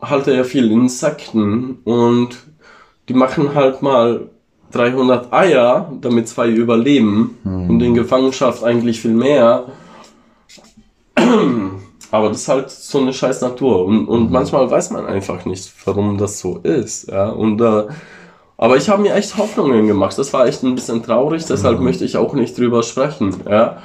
[0.00, 2.36] halte ja viel Insekten und
[3.08, 4.30] die machen halt mal
[4.72, 9.66] 300 Eier, damit zwei überleben und in Gefangenschaft eigentlich viel mehr.
[12.10, 15.72] Aber das ist halt so eine scheiß Natur und, und manchmal weiß man einfach nicht,
[15.84, 17.08] warum das so ist.
[17.08, 17.28] Ja?
[17.28, 17.84] Und, äh,
[18.56, 20.16] aber ich habe mir echt Hoffnungen gemacht.
[20.16, 23.34] Das war echt ein bisschen traurig, deshalb möchte ich auch nicht drüber sprechen.
[23.48, 23.78] Ja?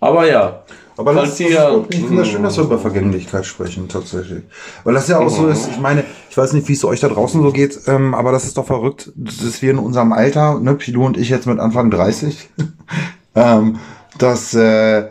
[0.00, 0.62] Aber ja.
[0.96, 1.86] Aber das, ist gut.
[1.90, 4.42] ich finde das schön, dass wir über Vergänglichkeit sprechen, tatsächlich.
[4.82, 7.08] Weil das ja auch so ist, ich meine, ich weiß nicht, wie es euch da
[7.08, 10.74] draußen so geht, ähm, aber das ist doch verrückt, dass wir in unserem Alter, ne,
[10.74, 12.50] Pilou und ich jetzt mit Anfang 30,
[13.36, 13.78] ähm,
[14.18, 15.04] dass äh,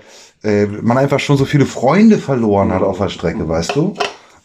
[0.44, 3.94] äh, man einfach schon so viele Freunde verloren hat auf der Strecke, weißt du?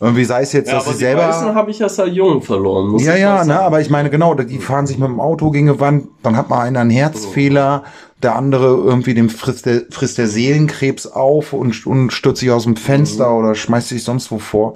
[0.03, 1.55] Irgendwie sei es jetzt, Ja, dass aber sie die selber...
[1.55, 2.89] habe ich ja sehr jung verloren.
[2.89, 5.69] Muss Ja, ja, ne, aber ich meine, genau, die fahren sich mit dem Auto gegen
[5.73, 7.85] die Wand, dann hat mal einer einen Herzfehler,
[8.21, 12.65] der andere irgendwie dem frisst der, frisst der Seelenkrebs auf und, und stürzt sich aus
[12.65, 13.37] dem Fenster Mhm.
[13.37, 14.75] oder schmeißt sich sonst wo vor.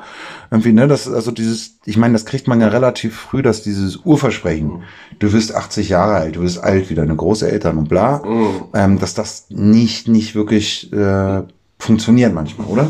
[0.53, 3.63] Irgendwie, ne, das ist also dieses, ich meine, das kriegt man ja relativ früh, dass
[3.63, 4.83] dieses Urversprechen, Mhm.
[5.19, 8.47] du wirst 80 Jahre alt, du wirst alt wie deine Großeltern und bla, Mhm.
[8.75, 11.43] ähm, dass das nicht, nicht wirklich äh,
[11.81, 12.87] funktioniert manchmal, oder?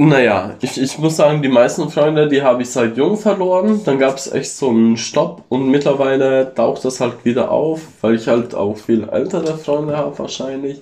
[0.00, 3.80] Naja, ich, ich muss sagen, die meisten Freunde, die habe ich seit jung verloren.
[3.84, 8.14] Dann gab es echt so einen Stopp und mittlerweile taucht das halt wieder auf, weil
[8.14, 10.80] ich halt auch viel ältere Freunde habe wahrscheinlich.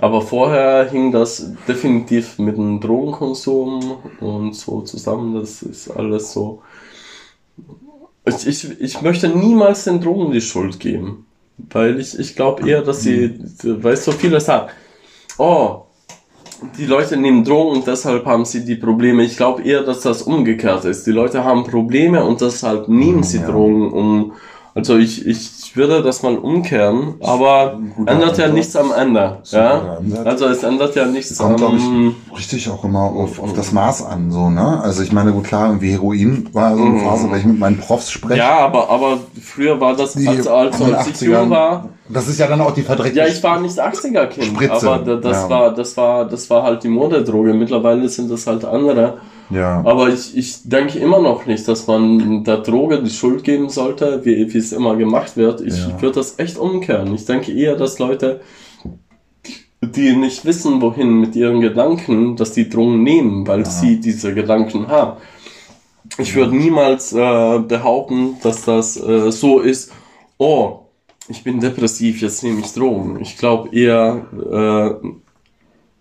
[0.00, 5.34] Aber vorher hing das definitiv mit dem Drogenkonsum und so zusammen.
[5.34, 6.62] Das ist alles so.
[8.24, 11.26] Ich, ich, ich möchte niemals den Drogen die Schuld geben.
[11.58, 14.70] Weil ich, ich glaube eher, dass sie, weil so viele sagen,
[15.38, 15.82] oh,
[16.76, 19.22] die Leute nehmen Drogen und deshalb haben sie die Probleme.
[19.24, 21.06] Ich glaube eher, dass das umgekehrt ist.
[21.06, 23.46] Die Leute haben Probleme und deshalb nehmen sie Ja.
[23.46, 24.32] Drogen um.
[24.74, 29.38] Also ich, ich würde das mal umkehren, aber ändert ja nichts am Ende.
[29.50, 29.98] Ja?
[30.24, 32.14] Also es ändert ja nichts Kommt, glaube am.
[32.32, 34.80] ich, richtig auch immer auf, auf das Maß an, so, ne?
[34.82, 37.78] Also ich meine, gut, klar, irgendwie Heroin war so eine Phase, weil ich mit meinen
[37.80, 38.38] Profs spreche.
[38.38, 41.24] Ja, aber, aber früher war das, als, als, als ich 80ern.
[41.40, 43.18] jung war, Das ist ja dann auch die verdreckte.
[43.18, 45.50] Ja, ich war nicht 80er Kind, Spritze, aber da- das ja.
[45.50, 47.52] war das war das war halt die Modedroge.
[47.52, 49.18] Mittlerweile sind das halt andere.
[49.52, 49.82] Ja.
[49.84, 54.24] Aber ich, ich denke immer noch nicht, dass man der Droge die Schuld geben sollte,
[54.24, 55.60] wie, wie es immer gemacht wird.
[55.60, 56.00] Ich Ja.
[56.00, 57.14] würde das echt umkehren.
[57.14, 58.40] Ich denke eher, dass Leute,
[59.80, 64.88] die nicht wissen, wohin mit ihren Gedanken, dass die Drogen nehmen, weil sie diese Gedanken
[64.88, 65.20] haben.
[66.18, 69.92] Ich würde niemals äh, behaupten, dass das äh, so ist,
[70.38, 70.80] oh,
[71.28, 73.20] ich bin depressiv, jetzt nehme ich Drogen.
[73.20, 74.26] Ich glaube eher,
[75.02, 75.06] äh,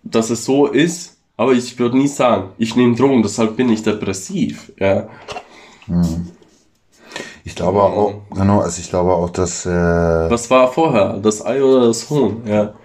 [0.04, 1.11] dass es so ist,
[1.42, 4.72] aber ich würde nie sagen, ich nehme Drogen, deshalb bin ich depressiv.
[4.78, 5.08] Ja.
[7.44, 11.18] Ich glaube auch, genau, also ich glaube auch, dass, äh, Was war vorher?
[11.18, 12.44] Das Ei oder das Huhn?
[12.46, 12.76] Ja.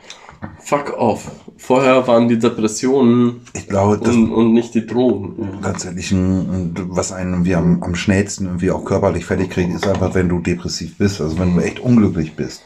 [0.61, 1.31] Fuck off.
[1.59, 5.61] Vorher waren die Depressionen glaube, und, und nicht die Drogen.
[5.63, 10.15] tatsächlich ein, was einen irgendwie am, am schnellsten irgendwie auch körperlich fertig kriegt, ist einfach,
[10.15, 12.63] wenn du depressiv bist, also wenn du echt unglücklich bist.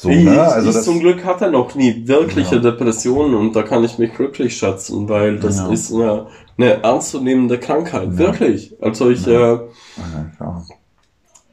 [0.00, 0.40] So, Ich, ne?
[0.40, 4.14] Also ich das, zum Glück hatte noch nie wirkliche Depressionen und da kann ich mich
[4.14, 5.68] glücklich schätzen, weil das Ja.
[5.72, 8.16] ist eine, eine ernstzunehmende Krankheit.
[8.16, 8.76] Wirklich.
[8.80, 9.60] Also ich, äh, ja.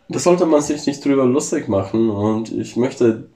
[0.10, 3.30] da sollte man sich nicht drüber lustig machen und ich möchte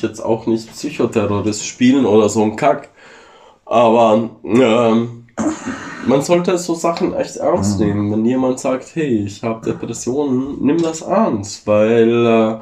[0.00, 2.90] jetzt auch nicht Psychoterrorist spielen oder so ein Kack.
[3.66, 5.26] Aber ähm,
[6.06, 8.12] man sollte so Sachen echt ernst nehmen.
[8.12, 12.58] Wenn jemand sagt, hey, ich habe Depressionen, nimm das ernst, weil äh,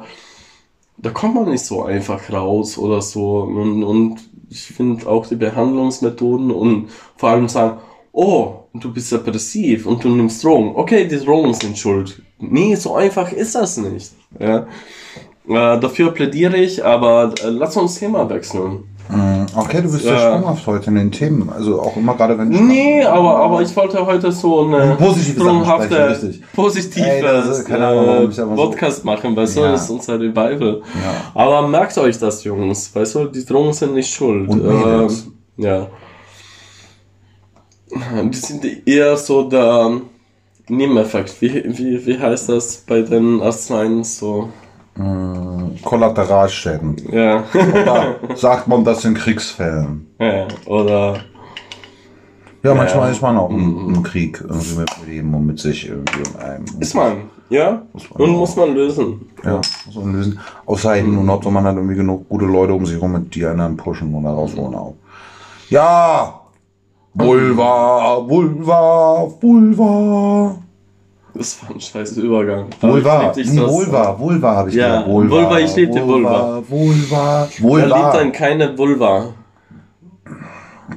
[0.97, 3.39] da kommt man nicht so einfach raus oder so.
[3.39, 7.79] Und, und ich finde auch die Behandlungsmethoden und vor allem sagen,
[8.11, 10.75] oh, du bist depressiv und du nimmst Drogen.
[10.75, 12.21] Okay, die Drogen sind schuld.
[12.39, 14.11] Nee, so einfach ist das nicht.
[14.39, 14.67] Ja.
[15.47, 18.83] Äh, dafür plädiere ich, aber äh, lass uns Thema wechseln.
[19.55, 21.49] Okay, du bist ja sprunghaft heute in den Themen.
[21.49, 26.33] Also auch immer gerade, wenn Nee, aber, aber ich wollte heute so eine Positive sprunghafte,
[26.55, 29.71] positives warum ich aber so- Podcast machen, weißt du, Ja.
[29.71, 30.81] das ist unser Revival.
[30.95, 31.41] Ja.
[31.41, 34.49] Aber merkt euch das, Jungs, weißt du, die Drogen sind nicht schuld.
[34.49, 34.61] Und.
[34.65, 35.09] Ähm,
[35.57, 35.87] ja.
[37.89, 40.01] Wir sind eher so der
[40.67, 41.41] Nebeneffekt.
[41.41, 44.49] Wie, wie, wie heißt das bei den Arzneien so?
[45.83, 46.95] Kollateralschäden.
[47.11, 47.43] Ja.
[47.53, 50.07] Oder sagt man das in Kriegsfällen?
[50.19, 50.47] ja.
[50.65, 51.15] Oder
[52.63, 53.11] Ja, manchmal Ja.
[53.11, 56.39] ist man auch im, im Krieg irgendwie mit dem Leben und mit sich irgendwie und
[56.39, 56.65] einem.
[56.79, 57.13] ist man,
[57.49, 57.81] ja?
[57.91, 58.39] man Und auch.
[58.39, 59.29] muss man lösen.
[59.43, 60.39] Ja, muss man lösen.
[60.65, 63.35] Außer eben nur noch, wenn man hat irgendwie genug gute Leute um sich herum, mit
[63.35, 64.95] die einen pushen und da rausholen auch.
[65.69, 66.39] Ja!
[67.15, 70.55] Vulva, Vulva, Vulva.
[71.35, 72.67] Das war ein scheiß Übergang.
[72.79, 73.57] Vulva, nee.
[73.59, 75.09] Vulva, Vulva habe ich Ja, gesagt.
[75.09, 76.61] Vulva, ich lieb die Vulva.
[76.69, 78.11] Vulva, Er liebt Vulva.
[78.13, 79.25] dann keine Vulva.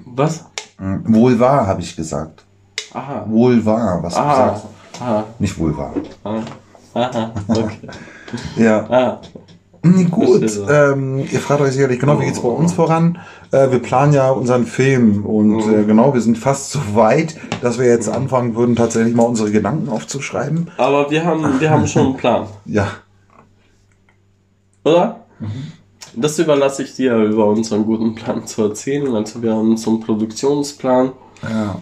[0.05, 0.45] Was?
[0.79, 2.45] Vulva habe ich gesagt.
[2.93, 3.25] Aha.
[3.27, 4.37] Vulva, was du Aha.
[4.37, 4.65] sagst.
[5.01, 5.25] Aha.
[5.39, 5.93] Nicht Vulva.
[6.25, 6.41] Aha.
[6.95, 7.33] Aha.
[7.49, 7.79] Okay.
[8.57, 8.85] Ja.
[8.91, 9.21] Ah.
[9.95, 10.61] Nee, gut.
[10.69, 13.19] Ähm, ihr fragt euch sicherlich genau, wie geht's bei uns voran?
[13.53, 17.79] Äh, wir planen ja unseren Film und äh, genau, wir sind fast so weit, dass
[17.79, 20.71] wir jetzt anfangen würden, tatsächlich mal unsere Gedanken aufzuschreiben.
[20.79, 22.89] Aber wir haben, wir haben schon einen Plan, Ja.
[24.85, 25.21] oder?
[25.41, 25.73] Mhm.
[26.19, 29.15] Das überlasse ich dir, über unseren guten Plan zu erzählen.
[29.15, 31.13] Also wir haben so einen Produktionsplan.
[31.43, 31.77] Ja.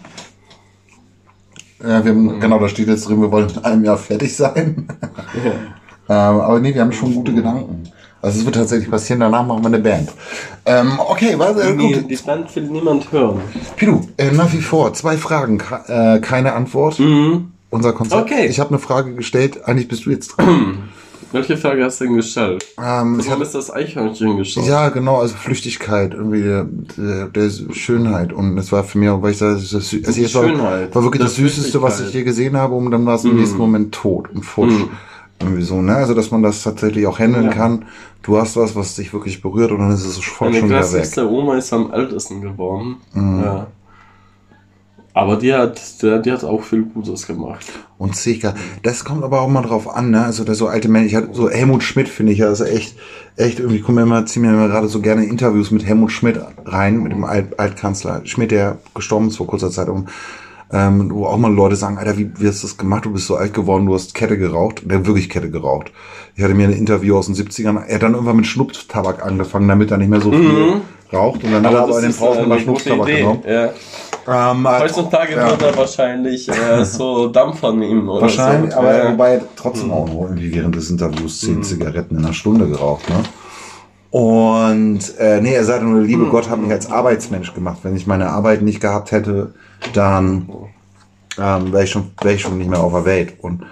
[1.86, 4.88] Ja, wir haben, genau, da steht jetzt drin, wir wollen in einem Jahr fertig sein.
[6.08, 7.84] ähm, aber nee, wir haben schon gute Gedanken.
[8.22, 10.10] Also es wird tatsächlich passieren, danach machen wir eine Band.
[10.64, 12.10] Ähm, okay, warte, äh, Nee, gut.
[12.10, 13.40] die Band will niemand hören.
[13.76, 16.98] Pidu, äh, nach wie vor, zwei Fragen, äh, keine Antwort.
[17.70, 18.22] Unser Konzept.
[18.22, 18.46] Okay.
[18.46, 20.78] Ich habe eine Frage gestellt, eigentlich bist du jetzt dran.
[21.32, 22.64] Welche Frage hast du denn gestellt?
[22.78, 24.68] ähm, Warum ist das Eichhörnchen gestorben?
[24.68, 26.64] ja, genau, also Flüchtigkeit, irgendwie der,
[26.96, 28.32] der, der Schönheit.
[28.32, 30.94] Und das war für mich auch, weil ich sage, das, das, also es war, Schönheit
[30.94, 32.74] war wirklich das Süßeste, was ich je gesehen habe.
[32.74, 34.74] Und dann war es im nächsten Moment tot und futsch.
[35.40, 35.96] Irgendwie so, ne?
[35.96, 37.52] Also, dass man das tatsächlich auch handeln Ja.
[37.52, 37.84] kann.
[38.22, 40.80] Du hast was, was dich wirklich berührt und dann ist es sofort Meine schon wieder
[40.80, 40.88] weg.
[40.88, 42.96] klassischste Oma ist am ältesten geworden.
[43.12, 43.42] Mhm.
[43.44, 43.66] Ja.
[45.16, 47.64] Aber die hat, die, hat auch viel Gutes gemacht.
[47.98, 48.54] Und Zika.
[48.82, 50.24] Das kommt aber auch mal drauf an, ne?
[50.24, 52.96] Also da so alte Menschen, ich hatte so Helmut Schmidt finde ich ja, also echt,
[53.36, 56.40] echt irgendwie kommen mir immer, ziehen mir immer gerade so gerne Interviews mit Helmut Schmidt
[56.64, 60.06] rein, mit dem Alt Altkanzler Schmidt, der gestorben ist vor kurzer Zeit um.
[60.72, 63.04] Ähm, wo auch mal Leute sagen, Alter, wie, wie hast du das gemacht?
[63.04, 64.82] Du bist so alt geworden, du hast Kette geraucht.
[64.84, 65.92] Der hat wirklich Kette geraucht.
[66.34, 67.84] Ich hatte mir ein Interview aus den 70ern.
[67.86, 70.80] Er hat dann irgendwann mit Schnupftabak angefangen, damit er nicht mehr so viel
[71.12, 71.44] raucht.
[71.44, 73.18] Und dann hat er aber in den Pausen äh, immer Schnupftabak Idee.
[73.20, 73.42] genommen.
[73.46, 73.70] Ja.
[74.26, 75.50] Ähm, Heutzutage ja.
[75.50, 78.78] wird er wahrscheinlich äh, so Dampfer nehmen oder Wahrscheinlich, so.
[78.78, 79.12] aber ja.
[79.12, 83.08] wobei er trotzdem auch noch irgendwie während des Interviews zehn Zigaretten in einer Stunde geraucht,
[83.10, 83.16] ne?
[84.14, 87.80] Und äh, nee, er sagte nur, liebe Gott hat mich als Arbeitsmensch gemacht.
[87.82, 89.54] Wenn ich meine Arbeit nicht gehabt hätte,
[89.92, 90.48] dann
[91.36, 93.34] ähm, wäre ich, schon wäre ich schon nicht mehr auf der Welt.
[93.40, 93.64] Und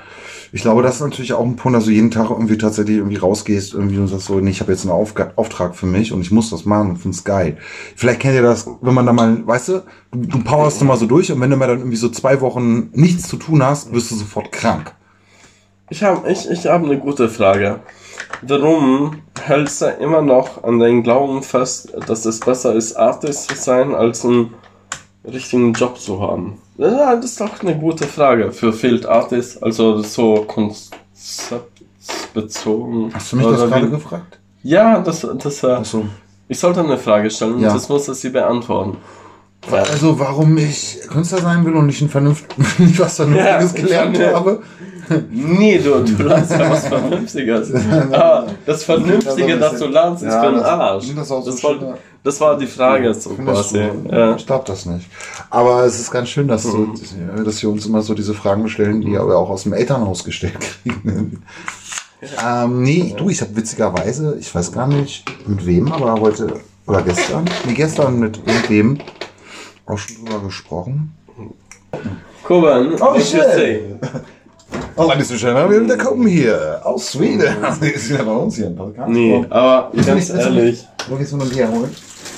[0.50, 3.18] ich glaube, das ist natürlich auch ein Punkt, dass du jeden Tag irgendwie tatsächlich irgendwie
[3.18, 6.22] rausgehst irgendwie und sagst so, nee, ich habe jetzt einen Aufga Auftrag für mich und
[6.22, 7.56] ich muss das machen und find's geil.
[7.94, 9.72] Vielleicht kennt ihr das, wenn man da mal, weißt du,
[10.10, 12.40] du, du powerst du mal so durch und wenn du mal dann irgendwie so zwei
[12.40, 14.92] Wochen nichts zu tun hast, wirst du sofort krank.
[15.88, 17.78] Ich habe ich, ich hab eine gute Frage.
[18.42, 23.54] Warum hältst du immer noch an deinem Glauben fest, dass es besser ist, Artist zu
[23.54, 24.52] sein, als einen
[25.24, 26.58] richtigen Job zu haben?
[26.76, 33.14] Das ist doch eine gute Frage für Field Artist, also so konzeptbezogen.
[33.14, 34.40] Hast du mich das gerade gefragt?
[34.64, 36.04] Ja, das, das, äh, Achso.
[36.48, 37.68] ich sollte eine Frage stellen Ja.
[37.68, 38.96] und das muss sie beantworten.
[39.70, 42.46] Also warum ich Künstler sein will und nicht ein Vernunft
[42.78, 44.32] nicht was Vernünftiges Ja, gelernt ja.
[44.34, 44.62] habe.
[45.30, 47.72] Nee, du, du lernst ja was Vernünftiges.
[48.12, 51.14] Ah, das Vernünftige, das du lernst, ist Ja, für den Arsch.
[51.14, 51.74] das so Das, war,
[52.24, 53.88] das war die Frage so Findest quasi.
[54.10, 54.34] Ja.
[54.36, 55.06] Ich glaube das nicht.
[55.50, 56.96] Aber es ist ganz schön, dass, Mhm.
[57.36, 60.24] so, dass wir uns immer so diese Fragen stellen, die wir auch aus dem Elternhaus
[60.24, 61.42] gestellt kriegen.
[62.44, 66.54] ähm, nee, du, ich habe witzigerweise, ich weiß gar nicht mit wem, aber heute
[66.86, 68.98] oder gestern, nee, gestern mit irgendwem
[69.92, 71.12] auch schon drüber gesprochen.
[72.44, 73.80] Kuban, Oh, say?
[74.96, 77.54] Oh, and gentlemen, wir kommen hier aus Schweden.
[77.62, 79.08] Das ist ja bei uns hier im Podcast.
[79.10, 80.70] Nee, aber Willst du ganz nicht- du ehrlich.
[80.80, 81.94] nicht- Wo gehst du noch ein Bier holen?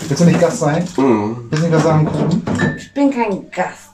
[0.08, 0.84] Willst du nicht Gast sein?
[0.96, 1.36] Mm.
[1.50, 2.06] Willst du nicht was sagen?
[2.06, 2.42] Kuchen?
[2.76, 3.90] Ich bin kein Gast.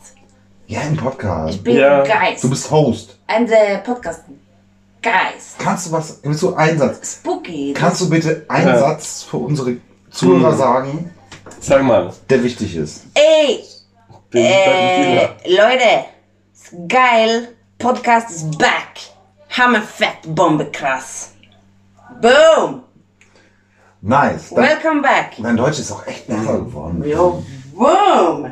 [0.66, 1.54] Ja, im Podcast.
[1.56, 2.02] Ich bin Ja.
[2.02, 2.42] Geist.
[2.44, 3.18] Du bist Host.
[3.28, 4.22] I'm the Podcast
[5.02, 5.58] Geist.
[5.58, 7.16] Kannst du was, willst du einen Satz?
[7.20, 7.72] Spooky.
[7.74, 8.78] Kannst du bitte einen Ja.
[8.78, 9.76] Satz für unsere
[10.10, 10.58] Zuhörer Hm.
[10.58, 11.10] sagen,
[11.60, 12.10] Sag mal.
[12.30, 13.04] der wichtig ist?
[13.14, 13.62] Ey,
[14.30, 16.06] Bin äh, Leute,
[16.54, 17.54] ist geil.
[17.78, 18.96] Podcast is back.
[19.50, 21.32] Hammerfett, Bombe krass.
[22.20, 22.82] Boom.
[24.00, 24.50] Nice.
[24.54, 25.32] Welcome back.
[25.38, 27.04] dein Deutsch ist auch echt besser geworden.
[27.06, 27.44] Yo,
[27.74, 28.50] boom.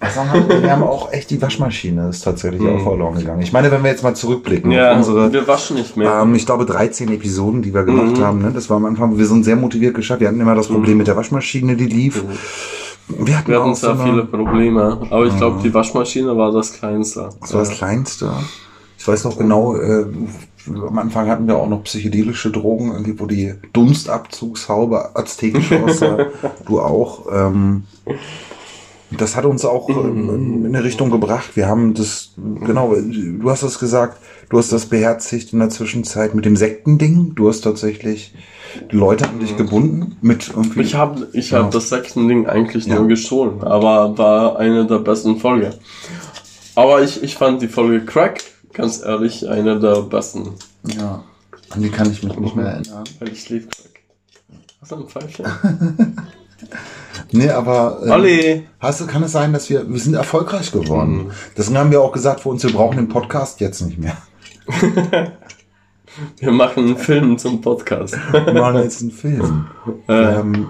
[0.00, 3.42] Also haben wir, wir haben auch echt die Waschmaschine ist tatsächlich auch verloren gegangen.
[3.42, 6.20] Ich meine, wenn wir jetzt mal zurückblicken ja, unsere, wir waschen nicht mehr.
[6.22, 8.22] ähm, ich glaube 13 Episoden, die wir gemacht Mhm.
[8.24, 8.50] haben, ne?
[8.52, 10.20] das war am Anfang, wir sind sehr motiviert geschafft.
[10.20, 12.24] Wir hatten immer das Problem mit der Waschmaschine, die lief.
[13.08, 16.34] Wir hatten, wir hatten auch so sehr eine- viele Probleme, aber ich glaube, die Waschmaschine
[16.36, 17.28] war das Kleinste.
[17.40, 18.30] Das war das Kleinste.
[18.96, 20.06] Ich weiß noch genau, äh,
[20.66, 26.26] am Anfang hatten wir auch noch psychedelische Drogen, irgendwie, wo die Dunstabzugshaube aztekisch aussah.
[26.66, 27.26] du auch.
[27.32, 27.84] Ähm,
[29.16, 31.56] das hat uns auch ähm, in eine Richtung gebracht.
[31.56, 34.18] Wir haben das, genau, du hast das gesagt,
[34.50, 37.34] du hast das beherzigt in der Zwischenzeit mit dem Sektending.
[37.34, 38.34] Du hast tatsächlich
[38.92, 40.82] die Leute an dich gebunden mit irgendwie.
[40.82, 41.58] Ich habe ich Ja.
[41.64, 42.96] hab das Sektending eigentlich Ja.
[42.96, 45.72] nur gestohlen, aber war eine der besten Folgen.
[46.76, 48.42] Aber ich, ich fand die Folge Crack,
[48.72, 50.50] ganz ehrlich, eine der besten.
[50.96, 51.24] ja,
[51.70, 53.04] an die kann ich mich nicht mehr erinnern.
[53.18, 53.86] Weil ich lieb Crack.
[54.80, 55.46] Hast du ein Pfeifchen?
[57.32, 58.00] Nee, aber.
[58.04, 58.66] ähm, Olli!
[58.78, 61.26] Hast kann es sein, dass wir, wir sind erfolgreich geworden.
[61.26, 61.30] Mhm.
[61.56, 64.16] Deswegen haben wir auch gesagt für uns, wir brauchen den Podcast jetzt nicht mehr.
[66.38, 68.16] Wir machen einen Film zum Podcast.
[68.32, 69.66] Wir machen jetzt einen Film.
[70.08, 70.68] Äh, ähm,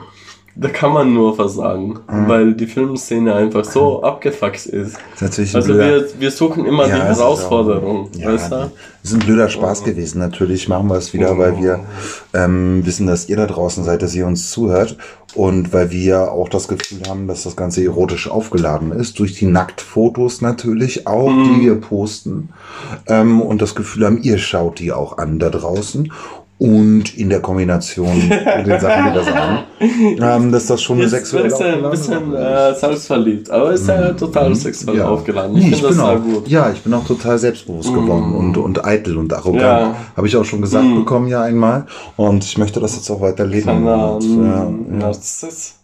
[0.56, 2.28] da kann man nur versagen, Mhm.
[2.28, 4.98] weil die Filmszene einfach so abgefuckt ist.
[5.14, 8.18] ist natürlich ein Also blöder, wir, wir suchen immer Ja, die es ist Herausforderung, auch-
[8.18, 8.70] ja, weißt du?
[9.02, 10.18] Ist ein blöder Spaß gewesen.
[10.18, 11.80] Natürlich machen wir es wieder, weil wir
[12.34, 14.96] ähm, wissen, dass ihr da draußen seid, dass ihr uns zuhört.
[15.34, 19.18] Und weil wir auch das Gefühl haben, dass das Ganze erotisch aufgeladen ist.
[19.20, 22.50] Durch die Nacktfotos natürlich auch, die wir posten.
[23.06, 26.12] Ähm, und das Gefühl haben, ihr schaut die auch an da draußen.
[26.60, 29.58] Und in der Kombination mit den Sachen, die wir sagen,
[30.20, 34.54] ähm, dass das schon eine Ist sexuelle ein bisschen, äh, selbstverliebt, aber ist ja total
[34.54, 35.08] sexuell Ja.
[35.08, 35.54] aufgeladen.
[35.54, 36.48] Nee, Ich ich, finde das bin sehr auch, gut.
[36.48, 39.62] ja, ich bin auch total selbstbewusst geworden und, und eitel und arrogant.
[39.62, 39.94] Ja.
[40.14, 40.96] Habe ich auch schon gesagt Mhm.
[40.96, 41.86] bekommen ja einmal.
[42.16, 43.62] Und ich möchte das jetzt auch weiterleben.
[43.64, 44.70] Kleiner Und, mm, ja,
[45.06, 45.76] Narziss.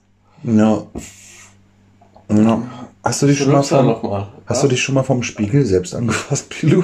[0.45, 0.83] ja.
[2.29, 2.62] Ja.
[3.03, 4.27] Hast du dich schon mal vom, nochmal.
[4.47, 6.83] hast du dich schon mal vom Spiegel selbst angefasst, Pilu?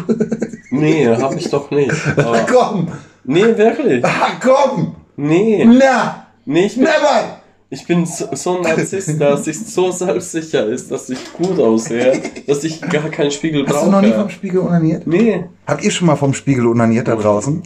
[0.71, 1.93] Nee, hab ich doch nicht.
[2.51, 2.89] Komm!
[3.25, 4.05] Nee, wirklich.
[4.05, 4.97] Ah, komm!
[5.17, 6.27] Nee, Na!
[6.45, 7.39] nee, ich bin, Never!
[7.71, 12.21] ich bin so, so ein Narzisst, dass ich so selbstsicher ist, dass ich gut aussehe,
[12.47, 13.85] dass ich gar keinen Spiegel Hast brauche.
[13.87, 15.07] du noch nie vom Spiegel onaniert?
[15.07, 17.63] Nee, Habt ihr schon mal vom Spiegel onaniert da draußen?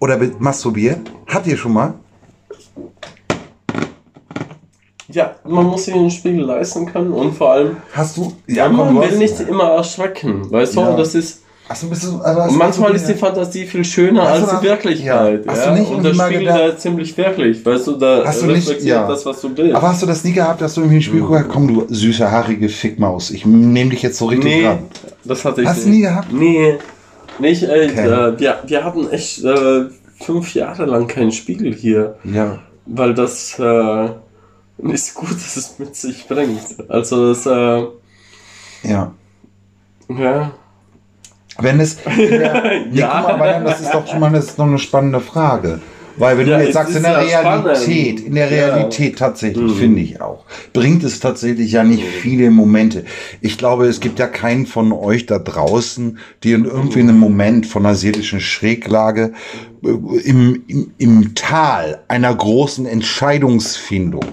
[0.00, 1.00] Oder masturbiert?
[1.28, 1.94] Habt ihr schon mal?
[5.08, 8.32] ja, man muss sich einen Spiegel leisten können und vor allem, Hast du?
[8.46, 10.96] ja, komm, man will hast- nicht immer erschrecken, weißt du, Ja.
[10.96, 13.18] das ist, Achso, bist du, also hast Und manchmal ist die ja.
[13.18, 15.04] Fantasie viel schöner Hast als die Wirklichkeit.
[15.06, 15.28] ja.
[15.30, 15.38] Ja.
[15.46, 17.64] Hast du nicht und das mal Spiegel gedacht- da ziemlich wirklich.
[17.66, 19.08] Weißt du, da Hast du nicht- ja.
[19.08, 19.74] das, was du willst.
[19.74, 21.86] Aber hast du das nie gehabt, dass du irgendwie im Spiel gesagt hast, komm du
[21.88, 24.80] süße, haarige Fickmaus, ich nehme dich jetzt so richtig nee, ran.
[25.24, 26.30] das hatte ich Hast du nie gehabt?
[26.32, 26.76] Nee.
[27.38, 28.06] Nicht, ey, Okay.
[28.06, 29.84] äh, wir, wir hatten echt äh,
[30.22, 32.58] fünf Jahre lang keinen Spiegel hier, Ja.
[32.84, 34.08] weil das äh,
[34.76, 36.60] nicht gut ist, es mit sich bringt.
[36.88, 37.86] Also das, äh,
[38.84, 39.12] Ja.
[40.10, 40.50] ja.
[41.58, 41.98] Wenn es.
[42.16, 42.40] Nee,
[42.92, 43.24] Ja.
[43.26, 45.80] guck mal, das ist doch schon mal das ist noch eine spannende Frage.
[46.18, 48.20] Weil wenn Ja, du jetzt sagst, in der ja Realität, spannend.
[48.26, 48.66] in der Ja.
[48.66, 49.76] Realität tatsächlich, Mhm.
[49.76, 53.06] finde ich auch, bringt es tatsächlich ja nicht viele Momente.
[53.40, 57.64] Ich glaube, es gibt ja keinen von euch da draußen, die in irgendwie einem Moment
[57.66, 59.32] von einer seelischen Schräglage
[59.82, 64.24] äh, im, im, im Tal einer großen Entscheidungsfindung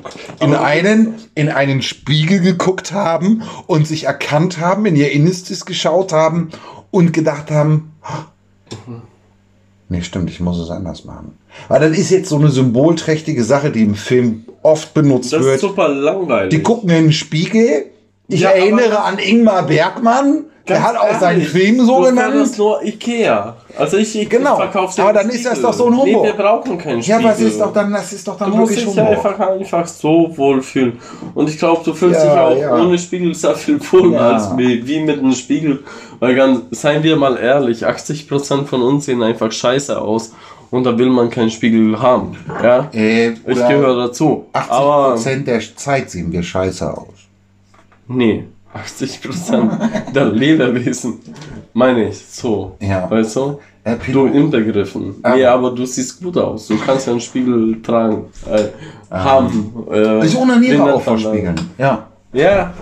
[0.41, 6.11] in einen, in einen Spiegel geguckt haben und sich erkannt haben, in ihr Innerstes geschaut
[6.11, 6.49] haben
[6.91, 7.91] und gedacht haben,
[9.91, 11.35] Nee, stimmt, ich muss es anders machen.
[11.67, 15.45] Weil das ist jetzt so eine symbolträchtige Sache, die im Film oft benutzt Das ist
[15.47, 15.59] wird.
[15.61, 16.51] super langweilig.
[16.51, 17.85] Die gucken in den Spiegel.
[18.27, 20.45] Ich Ja, erinnere an Ingmar Bergmann.
[20.69, 22.35] Der hat auch seinen Film so du genannt.
[22.35, 23.55] Das nur Ikea.
[23.77, 24.57] Also ich, ich Genau.
[24.57, 26.05] dir Aber dann ist das doch so ein Humbug.
[26.23, 27.25] Nee, wir brauchen keinen Ja, Spiegel.
[27.25, 29.25] aber es ist doch dann, das ist doch dann Du musst wirklich dich ja Humor.
[29.31, 30.99] einfach, einfach so wohlfühlen.
[31.35, 32.81] Und ich glaube, du fühlst Ja, dich auch ja.
[32.83, 34.29] ohne Spiegel sehr viel wohler Ja.
[34.31, 35.83] als wie, wie mit einem Spiegel.
[36.19, 40.33] Weil ganz, seien wir mal ehrlich, 80% von uns sehen einfach scheiße aus.
[40.71, 42.37] Und da will man keinen Spiegel haben.
[42.61, 42.89] Ja?
[42.93, 44.45] Äh, Ich gehöre dazu.
[44.53, 47.07] 80 Aber Prozent der Zeit sehen wir scheiße aus.
[48.07, 51.19] nee, 80% der Lebewesen
[51.73, 52.75] meine ich so.
[52.79, 53.09] Ja.
[53.09, 53.59] Weißt du?
[53.83, 55.15] Äh, Du inbegriffen.
[55.23, 55.35] Ah.
[55.35, 56.67] Nee, aber du siehst gut aus.
[56.67, 58.25] Du kannst ja einen Spiegel tragen.
[58.49, 58.65] Äh,
[59.13, 59.73] haben.
[59.91, 61.17] Äh, ich nennt auch vor?
[61.17, 61.55] Spiegeln.
[61.77, 62.07] Ja.
[62.33, 62.73] Ja.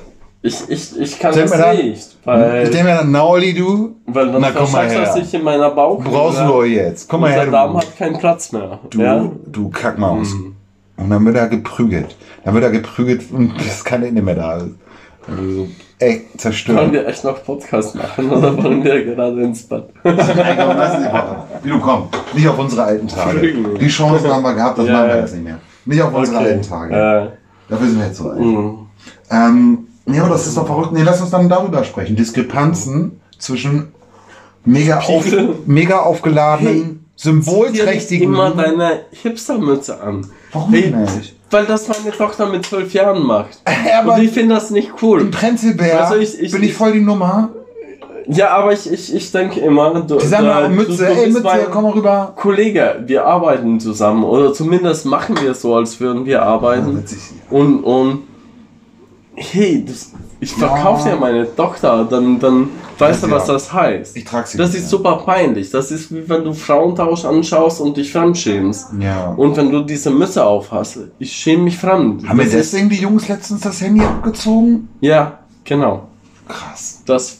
[0.41, 2.15] Ich, ich, ich kann das dann- nicht.
[2.23, 5.11] Weil, Ich denke mir dann, Nauli, du, weil dann na, komm mal her.
[5.13, 6.03] sich in meiner Bauch.
[6.03, 7.07] brauchst du jetzt.
[7.09, 7.79] Komm mal her, Der Darm du.
[7.79, 8.79] hat keinen Platz mehr.
[8.89, 9.17] Du, ja?
[9.23, 9.31] Mhm.
[9.47, 10.33] du Kackmaus.
[10.97, 12.15] Und dann wird er geprügelt.
[12.43, 14.69] Dann wird er geprügelt und bis kein Ende mehr da ist.
[15.29, 15.67] Also so,
[15.99, 16.91] ey, Wollen zerstört.
[16.93, 19.89] wir echt noch Podcast machen oder wollen wir gerade ins Bad?
[21.63, 23.31] Wie du komm, nicht auf unsere alten Tage.
[23.31, 23.77] Entschuldigung.
[23.79, 25.59] Die Chancen haben wir gehabt, das Ja, machen wir jetzt nicht mehr.
[25.85, 26.93] Nicht auf unsere alten Tage.
[26.95, 27.27] Äh,
[27.69, 28.39] Dafür sind wir jetzt so alt.
[28.39, 28.73] mh.
[29.29, 30.93] Ähm, ja, aber das ist doch verrückt.
[30.93, 32.15] Nee, lass uns dann darüber sprechen.
[32.15, 33.89] Diskrepanzen zwischen
[34.63, 35.25] mega, auf,
[35.65, 38.29] mega aufgeladenen, Zieh dir nicht symbolträchtigen.
[38.33, 40.25] immer deine Hipstermütze an.
[40.53, 41.35] Warum Hey, nicht?
[41.49, 43.59] Weil das meine Tochter mit zwölf Jahren macht.
[43.97, 45.21] aber Und ich finde das nicht cool.
[45.21, 47.49] im Prenzlberg Also ich- ich- bin ich voll die Nummer.
[48.29, 51.29] Ja, aber ich, ich, ich denke immer, du, Die sagen mal, Mütze, du, du ey
[51.31, 52.33] Mütze, komm mal rüber.
[52.35, 56.97] Kollege, wir arbeiten zusammen oder zumindest machen wir es so, als würden wir arbeiten.
[56.97, 57.19] witzig.
[57.49, 58.23] Und, und
[59.35, 61.15] hey, das, ich verkaufe Ja.
[61.15, 64.15] ja meine Tochter, dann, dann weißt du, was das heißt.
[64.17, 65.69] Ich trag sie Das ist super peinlich.
[65.71, 68.87] Das ist wie wenn du Frauentausch anschaust und dich fremdschämst.
[68.99, 69.33] Ja.
[69.37, 72.27] Und wenn du diese Mütze aufhast, ich schäme mich fremd.
[72.27, 74.89] Haben Das ist- deswegen die Jungs letztens das Handy abgezogen?
[75.01, 76.07] Ja, genau.
[76.47, 77.01] Krass.
[77.05, 77.37] Das.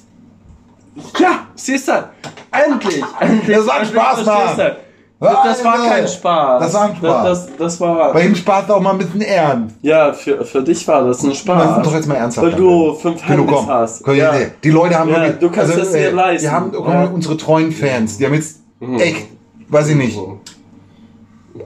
[1.19, 2.09] Ja, siehst du,
[2.51, 3.55] endlich, endlich.
[3.57, 4.77] Das war ein endlich Spaß, verstehst
[5.19, 5.25] Du.
[5.25, 5.89] Das, das war Alter.
[5.95, 6.61] kein Spaß.
[6.63, 7.23] Das war ein Spaß.
[7.23, 8.13] Das, das, das war.
[8.13, 9.75] Bei ihm Spaß auch mal ein bisschen ernst.
[9.81, 11.63] Ja, für, für dich war das ein Spaß.
[11.65, 13.67] Lass uns doch jetzt mal ernsthaft Weil du fünf Genau, Handys komm.
[13.67, 14.03] hast.
[14.03, 14.35] Komm, Ja.
[14.35, 14.45] ja.
[14.63, 15.39] Die Leute haben Ja, wirklich.
[15.39, 16.43] du kannst es dir äh, leisten.
[16.43, 17.05] Wir haben Ja.
[17.05, 18.17] unsere treuen Fans.
[18.19, 18.99] Die haben jetzt Mhm.
[18.99, 19.25] echt,
[19.69, 20.19] weiß ich nicht,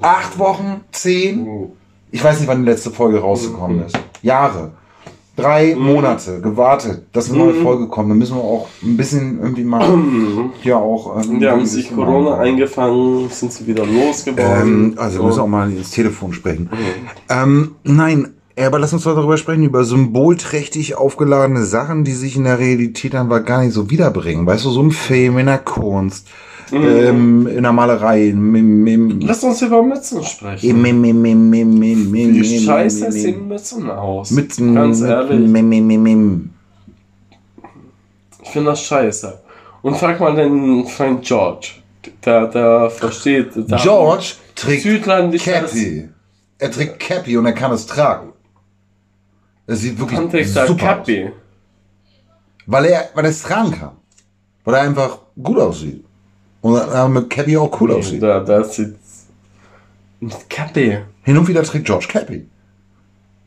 [0.01, 1.43] acht Wochen, zehn.
[1.43, 1.71] Mhm.
[2.11, 3.97] Ich weiß nicht, wann die letzte Folge rausgekommen ist.
[4.21, 4.71] Jahre.
[5.41, 5.81] Drei Mhm.
[5.83, 8.09] Monate gewartet, dass eine neue Folge kommt.
[8.09, 9.87] Da müssen wir auch ein bisschen irgendwie mal
[10.63, 11.21] ja auch.
[11.23, 12.41] Ähm, Die haben sich Corona machen.
[12.41, 14.61] eingefangen, sind sie wieder losgeworden.
[14.61, 16.69] Ähm, also wir müssen auch mal ins Telefon sprechen.
[17.29, 22.43] Ähm, nein, aber lass uns doch darüber sprechen, über symbolträchtig aufgeladene Sachen, die sich in
[22.43, 24.45] der Realität einfach gar nicht so wiederbringen.
[24.45, 26.27] Weißt du, so ein Film in der Kunst,
[26.71, 30.69] ähm, in der Malerei, im, im, im, Lass uns über Mützen sprechen.
[32.53, 34.31] im, scheiße im, sehen Mützen aus.
[34.31, 35.39] mit, Ganz ehrlich.
[38.43, 39.41] Ich finde das scheiße.
[39.81, 41.71] Und frag mal den Freund George.
[42.25, 43.55] Der, der versteht.
[43.55, 44.83] Der George trägt
[45.39, 46.09] Cappy.
[46.57, 48.33] Er trägt Cappy und er kann es tragen.
[49.67, 50.19] Das sieht wirklich
[50.55, 50.97] er super aus.
[50.97, 51.31] Cappy.
[52.65, 53.91] Weil er, weil er es tragen kann.
[54.63, 56.03] Weil er einfach gut aussieht.
[56.61, 58.21] Und er mit Cappy auch cool aussieht.
[58.21, 58.95] Der, der sieht.
[60.19, 60.97] Mit Cappy.
[61.23, 62.45] Hin und wieder trägt George Cappy.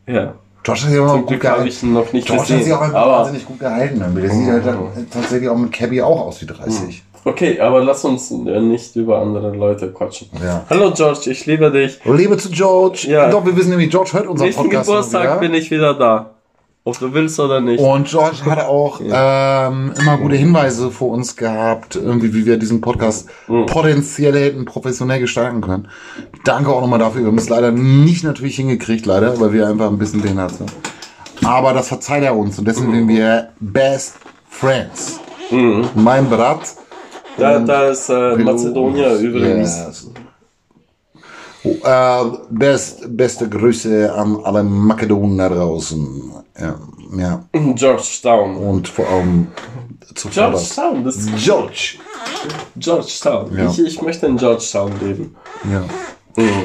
[0.07, 0.35] Ja.
[0.64, 1.92] George hat sich auch Zum gut gehalten.
[1.92, 4.03] noch nicht George hat sich auch einfach wahnsinnig gut gehalten.
[4.16, 4.79] Der sieht halt dann
[5.11, 7.03] tatsächlich auch mit Cappy auch aus wie 30.
[7.24, 10.29] okay, aber lass uns äh, nicht über andere Leute quatschen.
[10.42, 10.64] Ja.
[10.68, 12.00] Hallo George, ich liebe dich.
[12.05, 13.07] Liebe zu George.
[13.09, 13.31] Ja.
[13.31, 14.88] Doch, wir wissen nämlich, George hört unseren Nächsten Podcast.
[14.88, 15.40] Geburtstag immer wieder.
[15.48, 16.34] bin ich wieder da.
[16.87, 17.81] Ob du willst oder nicht.
[17.81, 22.83] Und George hat auch ähm, immer gute Hinweise für uns gehabt, irgendwie, wie wir diesen
[22.83, 23.64] Podcast Mhm.
[23.66, 25.88] potenziell hätten professionell gestalten können.
[26.44, 27.23] Danke auch nochmal dafür.
[27.23, 30.70] Wir haben es leider nicht natürlich hingekriegt, leider, weil wir einfach ein bisschen behindert sind.
[31.42, 34.16] Aber das verzeiht er uns und deswegen sind wir Best
[34.51, 35.20] Friends.
[35.51, 35.87] Mhm.
[35.94, 36.61] Mein Brat.
[37.38, 39.77] Da, da ist äh, Mazedonier übrigens.
[39.79, 40.11] Yes.
[41.83, 46.43] Äh, best, beste Grüße an alle Makedonen da draußen.
[46.59, 46.78] Ja,
[47.16, 47.44] ja.
[47.52, 48.57] Georgetown.
[48.57, 49.48] Und vor allem
[50.14, 51.98] zu Georgetown, das ist George.
[52.76, 53.57] Georgetown.
[53.57, 53.70] Ja.
[53.70, 55.36] Ich, ich möchte in Georgetown leben.
[55.70, 55.84] Ja.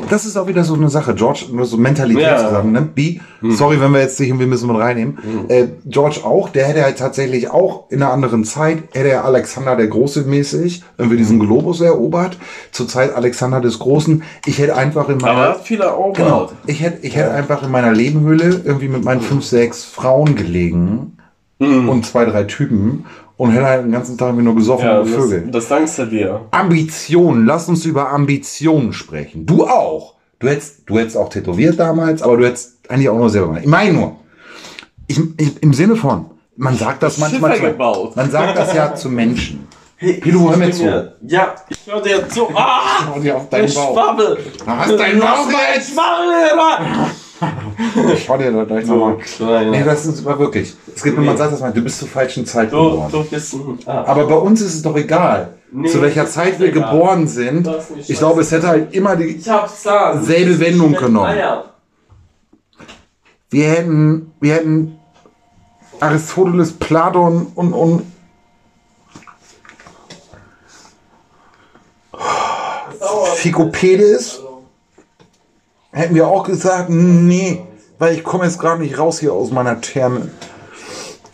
[0.09, 1.13] Das ist auch wieder so eine Sache.
[1.13, 2.81] George, nur so Mentalitätssachen, Ja.
[2.81, 2.87] ne?
[2.93, 5.17] B, sorry, wenn wir jetzt nicht irgendwie müssen mit reinnehmen.
[5.47, 9.75] Äh, George auch, der hätte halt tatsächlich auch in einer anderen Zeit, hätte er Alexander
[9.75, 12.37] der Große mäßig irgendwie diesen Globus erobert.
[12.71, 14.23] Zur Zeit Alexander des Großen.
[14.45, 16.17] Ich hätte einfach in Aber er meiner, hat viele erobert.
[16.17, 20.35] genau, ich hätte, ich hätte einfach in meiner Lebenhöhle irgendwie mit meinen fünf, sechs Frauen
[20.35, 21.13] gelegen.
[21.59, 23.05] und zwei, drei Typen
[23.39, 25.47] und hätte halt den ganzen Tag nur gesoffen Ja, und das, Vögel.
[25.49, 26.41] das dankst du dir.
[26.51, 29.45] Ambitionen, lass uns über Ambitionen sprechen.
[29.45, 30.15] Du auch.
[30.39, 33.63] Du hättest, du hättest auch tätowiert damals, aber du hättest eigentlich auch nur selber gemacht.
[33.63, 34.15] Ich meine nur,
[35.07, 36.25] ich, ich, im Sinne von,
[36.57, 38.15] man sagt das manchmal, Schiffe zu, gebaut.
[38.17, 39.65] man sagt das ja zu Menschen.
[40.01, 41.13] Hey, Pilu, hör mir zu.
[41.27, 42.47] Ja, ich höre dir zu.
[42.55, 43.13] Ah!
[43.13, 43.93] Hau dir auf deinen Bauch.
[43.93, 44.37] Schwabbel!
[44.65, 45.91] Was, dein Lass Bauch jetzt?
[45.91, 47.11] Schwabbel!
[48.13, 49.17] Ich schau dir da gleich Du nochmal.
[49.17, 49.71] Kleiner.
[49.71, 50.73] Nee, das ist aber wirklich.
[50.95, 53.11] Es gibt, wenn man sagt das mal, du bist zur falschen Zeit Du, geboren.
[53.11, 53.79] du bist ein.
[53.85, 54.03] Ah.
[54.05, 56.91] Aber bei uns ist es doch egal, Nee, zu welcher Zeit wir egal.
[56.91, 57.69] geboren sind.
[58.07, 59.39] Ich glaube, es hätte halt immer die.
[59.39, 61.37] Selbe Wendung genommen.
[63.51, 64.99] Wir hätten, wir hätten
[65.99, 68.03] Aristoteles, Platon und, und
[73.35, 74.41] Phikopedes
[75.91, 77.61] hätten wir auch gesagt, nee,
[77.97, 80.29] weil ich komme jetzt gerade nicht raus hier aus meiner Therme.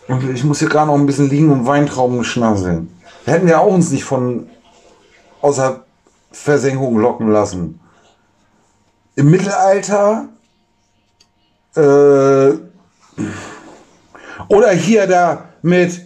[0.08, 2.92] Und ich muss hier gerade noch ein bisschen liegen und Weintrauben schnasseln.
[3.24, 4.48] Hätten wir auch uns nicht von
[5.40, 5.84] außer
[6.30, 7.80] Versenkung locken lassen.
[9.16, 10.28] Im Mittelalter
[11.74, 12.50] äh,
[14.48, 16.05] oder hier da mit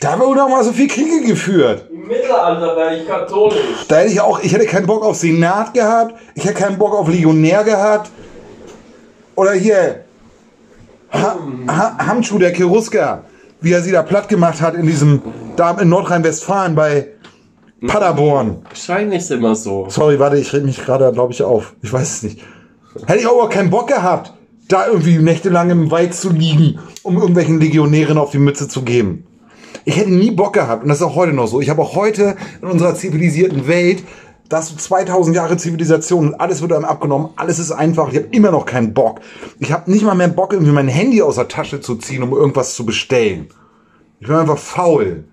[0.00, 1.88] da haben wir noch mal so viel Kriege geführt.
[1.90, 3.86] Im Mittelalter wäre ich katholisch.
[3.88, 6.94] Da hätte ich auch, ich hätte keinen Bock auf Senat gehabt, ich hätte keinen Bock
[6.94, 8.10] auf Legionär gehabt.
[9.34, 10.04] Oder hier,
[11.12, 11.38] ha
[11.68, 13.24] ha Hamschuh, der Cherusker,
[13.60, 15.22] wie er sie da platt gemacht hat in diesem,
[15.56, 17.08] da in Nordrhein-Westfalen bei
[17.86, 18.62] Paderborn.
[18.74, 19.86] Scheint nicht immer so.
[19.88, 21.74] Sorry, warte, ich rede mich gerade, glaube ich, auf.
[21.82, 22.40] Ich weiß es nicht.
[23.06, 24.32] Hätte ich aber keinen Bock gehabt,
[24.68, 29.26] da irgendwie nächtelang im Wald zu liegen, um irgendwelchen Legionären auf die Mütze zu geben.
[29.86, 31.60] Ich hätte nie Bock gehabt, und das ist auch heute noch so.
[31.60, 34.02] Ich habe auch heute in unserer zivilisierten Welt,
[34.48, 38.08] das so 2000 Jahre Zivilisation und alles wird einem abgenommen, alles ist einfach.
[38.10, 39.20] Ich habe immer noch keinen Bock.
[39.60, 42.32] Ich habe nicht mal mehr Bock, irgendwie mein Handy aus der Tasche zu ziehen, um
[42.32, 43.46] irgendwas zu bestellen.
[44.20, 45.24] Ich bin einfach faul.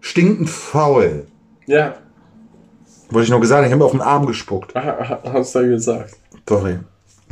[0.00, 1.26] Stinkend faul.
[1.66, 1.94] Ja,
[3.10, 4.74] Wollte ich noch gesagt, ich habe mir auf den Arm gespuckt.
[4.74, 6.14] ha- ha- hast du gesagt.
[6.48, 6.78] Sorry.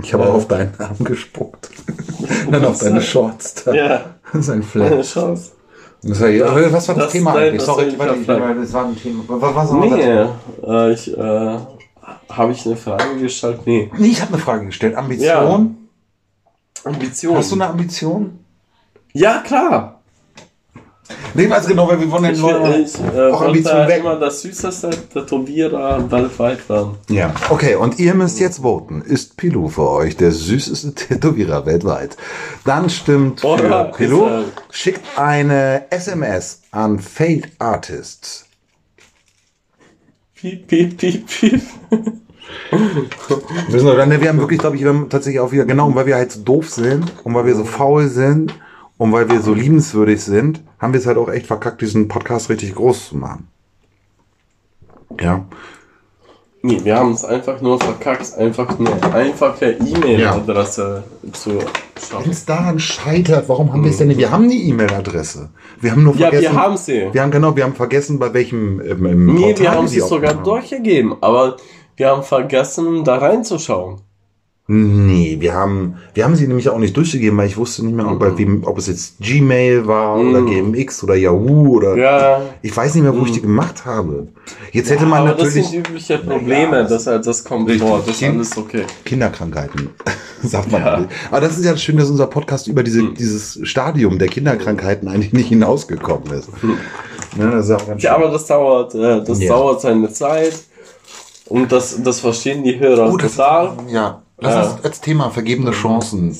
[0.03, 0.31] Ich habe Ja.
[0.31, 1.71] auch auf deinen Arm gespuckt.
[2.51, 3.55] Dann auf deine Shorts.
[3.65, 3.73] Da.
[3.75, 4.05] Ja.
[4.33, 5.13] Das ist ein Flash.
[5.13, 5.53] Chance.
[6.07, 7.63] Das war, ja, was war das, Das Thema dein eigentlich?
[7.63, 9.25] Sorry, persönlicher warte, ich, das war ein Thema.
[9.27, 10.27] Was, was war Nee,
[10.67, 11.59] äh, ich, äh,
[12.29, 13.61] habe ich eine Frage gestellt?
[13.65, 13.91] Nee.
[13.97, 14.97] Nee, ich habe eine Frage gestellt.
[14.97, 15.89] Ambition?
[16.85, 17.37] Ambition.
[17.37, 18.39] Hast du eine Ambition?
[19.13, 19.94] Ja, klar.
[21.35, 24.01] Nee, weiß genau, weil wir wollen den Leuten ich äh, auch Ambitionen wollte weg.
[24.01, 26.93] immer das süßeste Tätowierer weltweit werden.
[27.11, 27.35] Ja.
[27.51, 29.03] Okay, und ihr müsst jetzt voten.
[29.03, 32.17] Ist Pilou für euch der süßeste Tätowierer weltweit?
[32.65, 34.25] Dann stimmt für Oder Pilou.
[34.25, 38.47] ist er- Schickt eine SMS an Failed Artists.
[40.37, 41.63] Piep, piep, piep, piep.
[43.69, 46.33] Wir, wir haben wirklich, glaube ich, wir haben tatsächlich auch wieder, genau, weil wir halt
[46.33, 48.55] so doof sind und weil wir so faul sind
[48.99, 52.49] und weil wir so liebenswürdig sind, haben wir es halt auch echt verkackt, diesen Podcast
[52.51, 53.49] richtig groß zu machen.
[55.21, 55.45] Ja.
[56.67, 61.69] Nee, wir haben es einfach nur verkackt, einfach nur einfache E-Mail-Adresse zu Wenn
[62.03, 62.31] schaffen.
[62.31, 64.17] es daran scheitert, warum haben wir es denn nicht?
[64.17, 65.51] Wir haben die E-Mail-Adresse.
[65.81, 66.43] Wir haben nur Ja, vergessen.
[66.55, 67.09] wir haben sie.
[67.13, 70.35] Wir haben genau, wir haben vergessen, bei welchem ähm, Nee, Portal wir haben sie sogar
[70.37, 70.45] haben.
[70.45, 71.59] durchgegeben, aber
[71.97, 74.01] wir haben vergessen, da reinzuschauen.
[74.67, 78.07] Nee, wir haben, wir haben sie nämlich auch nicht durchgegeben, weil ich wusste nicht mehr,
[78.11, 81.95] ob, bei wem, ob es jetzt Gmail war oder GMX oder Yahoo oder.
[81.97, 82.41] Ja.
[82.63, 84.29] Ich weiß nicht mehr, wo ich die gemacht habe.
[84.73, 87.87] Jetzt hätte man aber das natürlich sind übliche Probleme, Ja, das, das kommt Richtig.
[87.87, 88.85] vor, das ist Kind- alles okay.
[89.05, 89.91] Kinderkrankheiten,
[90.43, 90.81] sagt man.
[90.83, 91.09] Ja.
[91.31, 95.35] Aber das ist ja schön, dass unser Podcast über diese, dieses Stadium der Kinderkrankheiten eigentlich
[95.35, 96.49] nicht hinausgekommen ist.
[97.37, 98.09] Ne, das ist auch ganz schön.
[98.11, 99.49] Ja, aber das dauert, äh, das Ja.
[99.51, 100.55] dauert seine Zeit.
[101.47, 103.73] Und das, das verstehen die Hörer Oh, das- total.
[103.91, 104.71] Ja, lass Ja.
[104.73, 106.37] uns als Thema vergebene Chancen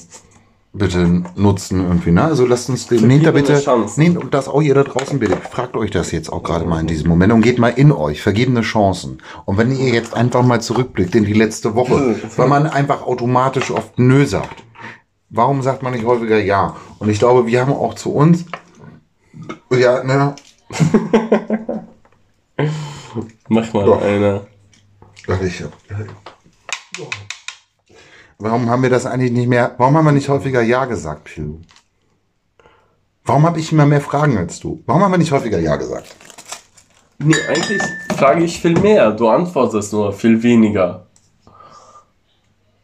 [0.77, 2.11] bitte nutzen irgendwie.
[2.11, 2.25] Ne?
[2.25, 4.03] Also lasst uns den, nehmt da bitte, Chancen.
[4.03, 6.81] nehmt und das auch ihr da draußen bitte, fragt euch das jetzt auch gerade mal
[6.81, 9.23] in diesem Moment und geht mal in euch, vergebene Chancen.
[9.45, 13.71] Und wenn ihr jetzt einfach mal zurückblickt in die letzte Woche, weil man einfach automatisch
[13.71, 14.65] oft Nö sagt.
[15.31, 16.77] Warum sagt man nicht häufiger Ja?
[16.99, 18.45] Und ich glaube, wir haben auch zu uns,
[19.71, 20.35] ja, ne,
[23.49, 23.99] Mach mal Ja.
[23.99, 24.47] eine.
[25.27, 25.63] Warte, ich.
[28.39, 29.75] Warum haben wir das eigentlich nicht mehr?
[29.79, 31.61] Warum haben wir nicht häufiger Ja gesagt, Pilu?
[33.25, 34.83] Warum habe ich immer mehr Fragen als du?
[34.87, 36.15] Warum haben wir nicht häufiger Ja gesagt?
[37.19, 37.81] Nee, eigentlich
[38.17, 39.13] frage ich viel mehr.
[39.13, 41.07] Du antwortest nur viel weniger.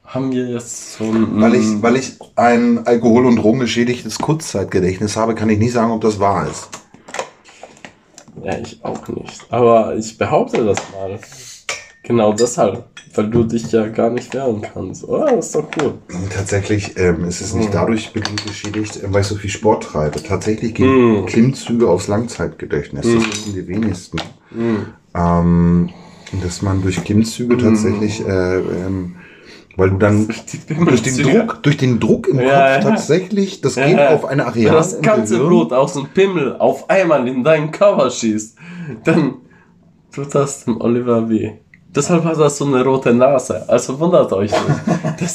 [0.05, 1.40] Haben wir jetzt so ein.
[1.40, 6.01] Weil ich, weil ich ein alkohol- und drogengeschädigtes Kurzzeitgedächtnis habe, kann ich nicht sagen, ob
[6.01, 6.68] das wahr ist.
[8.42, 9.53] Ja, ich auch nicht.
[9.53, 11.18] Aber ich behaupte das mal.
[12.11, 12.84] Genau deshalb.
[13.14, 15.08] Weil du dich ja gar nicht wehren kannst.
[15.08, 15.94] Oh, das ist doch cool.
[16.34, 20.20] Tatsächlich ähm, ist es nicht dadurch bedingt geschädigt, äh, weil ich so viel Sport treibe.
[20.22, 21.26] Tatsächlich gehen Mm.
[21.26, 23.06] Klimmzüge aufs Langzeitgedächtnis.
[23.06, 24.18] Das wissen die wenigsten.
[24.52, 24.76] Mm.
[25.14, 25.90] Ähm,
[26.42, 29.16] dass man durch Klimmzüge tatsächlich, äh, ähm,
[29.76, 30.28] weil du dann
[30.86, 34.11] durch den Druck, durch den Druck im Ja, Kopf tatsächlich, das Ja, geht ja.
[34.14, 35.38] auf eine Wenn Areal das ganze.
[35.38, 38.56] Blut aus dem Pimmel auf einmal in deinen Körper schießt,
[39.04, 39.34] dann
[40.12, 41.52] tut das dem Oliver weh.
[41.93, 43.68] Deshalb hat er so eine rote Nase.
[43.68, 44.62] Also wundert euch nicht.
[45.20, 45.34] Das,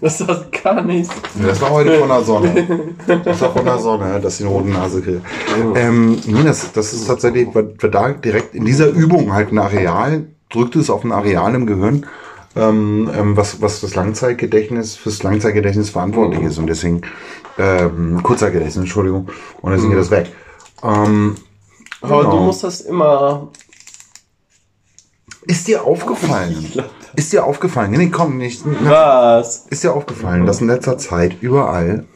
[0.00, 1.14] das hat gar nichts.
[1.40, 2.66] Das war heute von der Sonne.
[3.24, 5.22] Das war von der Sonne, dass die eine rote Nase kriegt.
[5.74, 10.76] Ähm, das, das ist tatsächlich, weil da direkt in dieser Übung halt ein Areal, drückt
[10.76, 12.04] es auf ein Areal im Gehirn,
[12.56, 16.58] ähm, ähm, was, was das Langzeitgedächtnis, fürs Langzeitgedächtnis verantwortlich ist.
[16.58, 17.00] Und deswegen,
[17.58, 19.28] ähm, Kurzzeitgedächtnis, Entschuldigung,
[19.62, 20.30] und deswegen geht das weg.
[20.82, 21.36] Ähm,
[22.02, 22.42] Aber du Genau.
[22.44, 23.48] musst das immer.
[25.46, 26.72] Ist dir aufgefallen?
[27.16, 27.92] Ist dir aufgefallen?
[27.92, 28.62] Nee, komm, nicht.
[28.82, 29.66] Was?
[29.70, 32.06] Ist dir aufgefallen, dass in letzter Zeit überall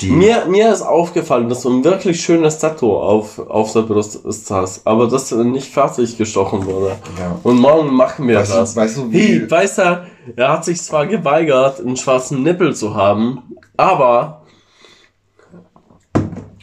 [0.00, 0.10] die.
[0.10, 4.50] Mir, mir ist aufgefallen, dass du ein wirklich schönes Tattoo auf, auf der Brust ist
[4.50, 6.96] hast, aber das nicht fertig gestochen wurde.
[7.20, 7.38] Ja.
[7.42, 8.74] Und morgen machen wir Weißt du- das.
[8.74, 10.06] weißt du, wie- hey, weißt du,
[10.36, 13.42] er hat sich zwar geweigert, einen schwarzen Nippel zu haben,
[13.76, 14.44] aber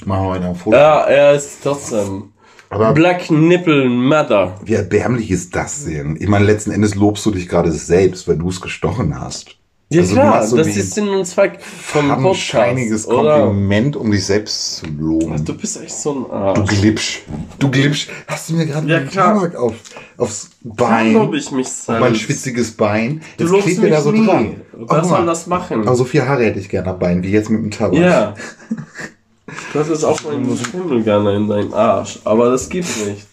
[0.06, 0.76] Machen wir ein Foto.
[0.76, 2.34] ja, er ist trotzdem.
[2.70, 4.56] Aber Black Nipple Matter.
[4.64, 6.18] Wie erbärmlich ist das denn?
[6.20, 9.56] Ich meine, letzten Endes lobst du dich gerade selbst, weil du es gestochen hast.
[9.92, 12.40] Ja Also du klar, so das ist Sinn und Zweck vom Podcast.
[12.42, 13.40] scheiniges oder?
[13.48, 15.44] Kompliment, um dich selbst zu loben.
[15.44, 16.70] Du bist echt so ein Du Arsch.
[16.70, 17.18] glitsch.
[17.58, 18.08] Du glitsch.
[18.28, 19.00] Hast du mir gerade Ja.
[19.00, 19.74] Tabak auf,
[20.18, 22.00] aufs Da lobe Bein, ich mich auf selbst.
[22.02, 23.22] mein schwitziges Bein.
[23.38, 24.26] Du Jetzt lobst klebt mich mir da so nie.
[24.28, 24.62] dran.
[24.74, 25.26] Was soll mal.
[25.26, 25.82] das machen?
[25.88, 28.00] Aber so viel Haare hätte ich gerne am Bein, wie jetzt mit dem Tabak.
[28.00, 28.36] Ja.
[29.74, 32.20] Das ist auch mein Schimmel gerne in deinem Arsch.
[32.24, 33.28] Aber das gibt's nicht.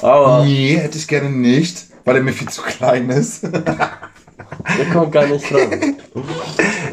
[0.00, 3.42] Aber Nee, hätte ich gerne nicht, weil er mir viel zu klein ist.
[4.78, 5.96] der kommt gar nicht ran.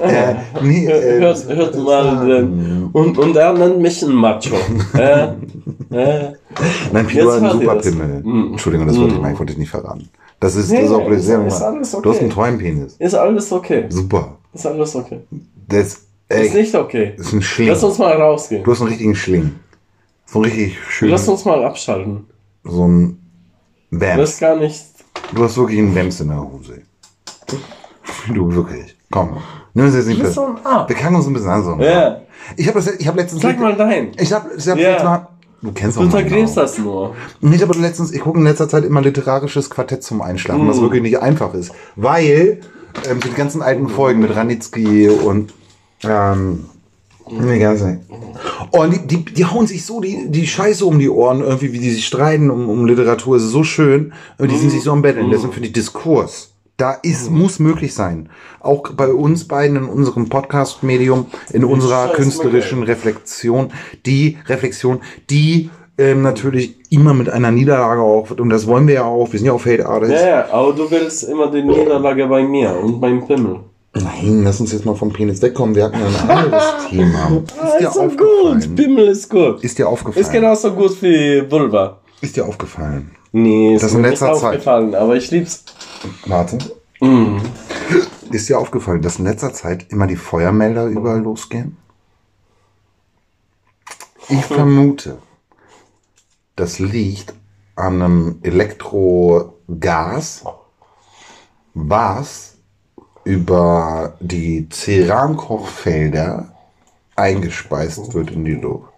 [0.02, 2.90] äh, nee, äh, Hört, hört mal den.
[2.92, 4.56] Und, und er nennt mich ein Macho.
[4.96, 5.24] Äh,
[5.92, 6.34] äh.
[6.92, 7.52] Nein, Jetzt hat einen.
[7.52, 8.22] Superpimmel.
[8.24, 8.48] Mm.
[8.52, 10.10] Entschuldigung, das wollte ich mal, ich wollte dich nicht verraten.
[10.40, 12.20] Das ist, Nee, das ist auch ist- sehr ist alles Du hast okay.
[12.20, 12.96] einen tollen Penis.
[12.98, 13.86] Ist alles okay.
[13.90, 14.38] Super.
[14.54, 15.20] Ist alles okay.
[15.68, 17.14] Das ey, Ist nicht okay.
[17.18, 17.70] ist ein Schling.
[17.70, 18.64] Lass uns mal rausgehen.
[18.64, 19.56] Du hast einen richtigen Schling.
[20.26, 21.10] So ein richtig schön.
[21.10, 22.26] Lass uns mal abschalten.
[22.64, 23.20] So ein
[23.92, 24.30] Wams.
[24.32, 24.86] ist gar nicht.
[25.34, 26.82] Du hast wirklich einen Wams in der Hose.
[28.34, 28.96] Du wirklich.
[29.12, 29.38] Komm.
[29.74, 30.36] Nimm es jetzt nicht Du fest.
[30.36, 30.56] so.
[30.88, 31.80] Wir kann uns ein bisschen ansehen.
[31.80, 32.22] Ja.
[32.58, 33.42] Ich habe hab letztens.
[33.42, 34.12] Sag mal dein.
[34.20, 34.90] Ich habe ich hab Ja.
[34.92, 35.28] letztens mal.
[35.62, 36.06] Du kennst Du mal.
[36.06, 37.16] untergräbst das nur.
[37.42, 40.70] Nicht, aber letztens, ich gucke in letzter Zeit immer literarisches Quartett zum Einschlafen, Mm.
[40.70, 41.72] was wirklich nicht einfach ist.
[41.98, 42.62] Weil
[43.10, 45.54] ähm, die ganzen alten Folgen mit Ranitzky und
[46.04, 46.66] ähm,
[47.30, 48.00] nee, ganz nicht.
[48.72, 51.80] Und die, die, die hauen sich so die, die Scheiße um die Ohren, irgendwie, wie
[51.80, 54.14] die sich streiten um, um Literatur, ist so schön.
[54.38, 55.30] Und die sind sich so am Betteln.
[55.30, 56.54] Deswegen finde ich Diskurs.
[56.78, 58.30] Da ist, muss möglich sein.
[58.62, 63.72] Auch bei uns beiden in unserem Podcast-Medium, in unserer künstlerischen Reflexion,
[64.06, 68.40] die Reflexion, die ähm, natürlich immer mit einer Niederlage auch wird.
[68.40, 69.32] Und das wollen wir ja auch.
[69.32, 70.22] Wir sind ja auch Fade Artists.
[70.22, 73.60] Ja, ja, aber du willst immer die Niederlage bei mir und beim Pimmel.
[73.94, 75.76] Nein, lass uns jetzt mal vom Penis wegkommen.
[75.76, 77.38] Wir hatten ja ein anderes Thema.
[77.38, 78.60] Ist dir ist so aufgefallen?
[78.62, 78.76] gut.
[78.76, 79.64] Pimmel ist gut.
[79.64, 80.26] Ist dir aufgefallen?
[80.26, 82.00] Ist genauso gut wie Vulva.
[82.22, 83.12] Ist dir aufgefallen?
[83.32, 84.50] Nee, ist Das in mir letzter nicht Zeit.
[84.52, 85.64] aufgefallen, aber ich lieb's.
[86.28, 86.58] Warte.
[87.00, 87.38] Mm.
[88.32, 91.78] Ist dir aufgefallen, dass in letzter Zeit immer die Feuermelder überall losgehen?
[94.28, 95.18] Ich vermute,
[96.56, 97.34] das liegt
[97.76, 100.44] an einem Elektrogas,
[101.74, 102.49] was
[103.24, 106.48] über die Cerankochfelder
[107.16, 108.90] eingespeist wird in die Luft.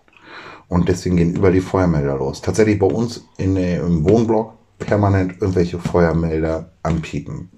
[0.68, 2.42] Und deswegen gehen über die Feuermelder los.
[2.42, 7.50] Tatsächlich bei uns in, äh, im Wohnblock permanent irgendwelche Feuermelder am Piepen.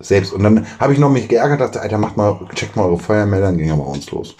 [0.00, 0.32] Selbst.
[0.32, 3.46] Und dann habe ich noch mich geärgert, dachte, Alter, macht mal, checkt mal eure Feuermelder,
[3.46, 4.36] dann ging er bei uns los.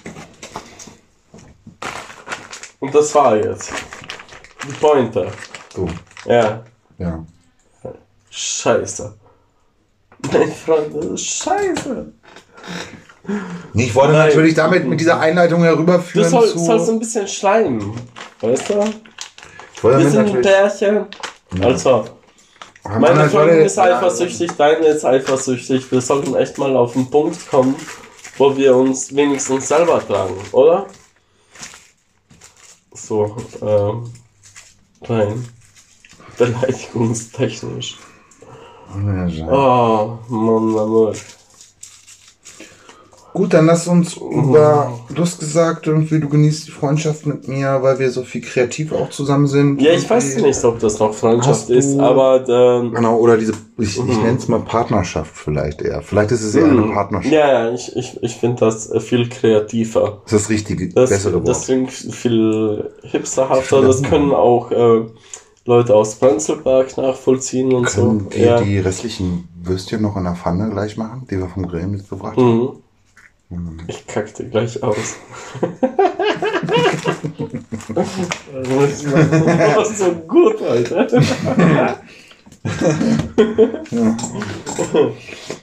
[2.81, 3.73] Und das war jetzt.
[4.64, 5.31] Die Pointe.
[5.75, 5.89] So,
[6.25, 6.64] Ja.
[6.99, 7.25] ja.
[8.31, 9.14] Scheiße.
[10.33, 12.12] Mein Freund, das ist scheiße.
[13.75, 14.29] Ich wollte Nein.
[14.29, 16.59] natürlich damit mit dieser Einleitung Du herüberführen soll, zu...
[16.59, 17.93] sollst ein bisschen schleimen.
[18.41, 18.85] Weißt du?
[19.75, 20.47] ich wollte ein natürlich...
[20.47, 21.07] Pärchen.
[21.61, 22.05] Also,
[22.85, 25.91] Haben meine Freundin ist eifersüchtig, deine ist eifersüchtig.
[25.91, 27.75] Wir sollten echt mal auf den Punkt kommen,
[28.39, 30.87] wo wir uns wenigstens selber tragen, oder?
[32.93, 34.11] So, ähm,
[35.03, 35.49] rein.
[36.37, 37.99] Beleidigungstechnisch.
[39.51, 41.12] Oh, Mann, Mann.
[43.34, 44.99] Gut, dann lass uns über.
[45.14, 48.93] Du hast gesagt, irgendwie du genießt die Freundschaft mit mir, weil wir so viel kreativ
[48.93, 49.80] auch zusammen sind.
[49.80, 53.97] Ja, ich weiß nicht, ob das noch Freundschaft ist, aber ähm, Genau, oder diese, ich,
[54.03, 54.11] Mhm.
[54.11, 56.03] ich nenne es mal Partnerschaft vielleicht eher.
[56.03, 57.32] Vielleicht ist es eher eine Partnerschaft.
[57.32, 60.22] ja, ja, ich, ich, ich finde das viel kreativer.
[60.24, 61.47] Das ist das richtige, Das, bessere Wort.
[61.49, 65.03] das klingt viel hipsterhafter, das können auch äh,
[65.69, 68.31] Leute aus Prenzlberg nachvollziehen und Können so.
[68.35, 68.61] wir Ja.
[68.62, 72.71] die restlichen Würstchen noch in der Pfanne gleich machen, die wir vom Grill mitgebracht haben?
[73.51, 73.79] Mhm.
[73.87, 75.16] Ich kackte gleich aus.
[77.95, 81.07] das war so gut, Alter.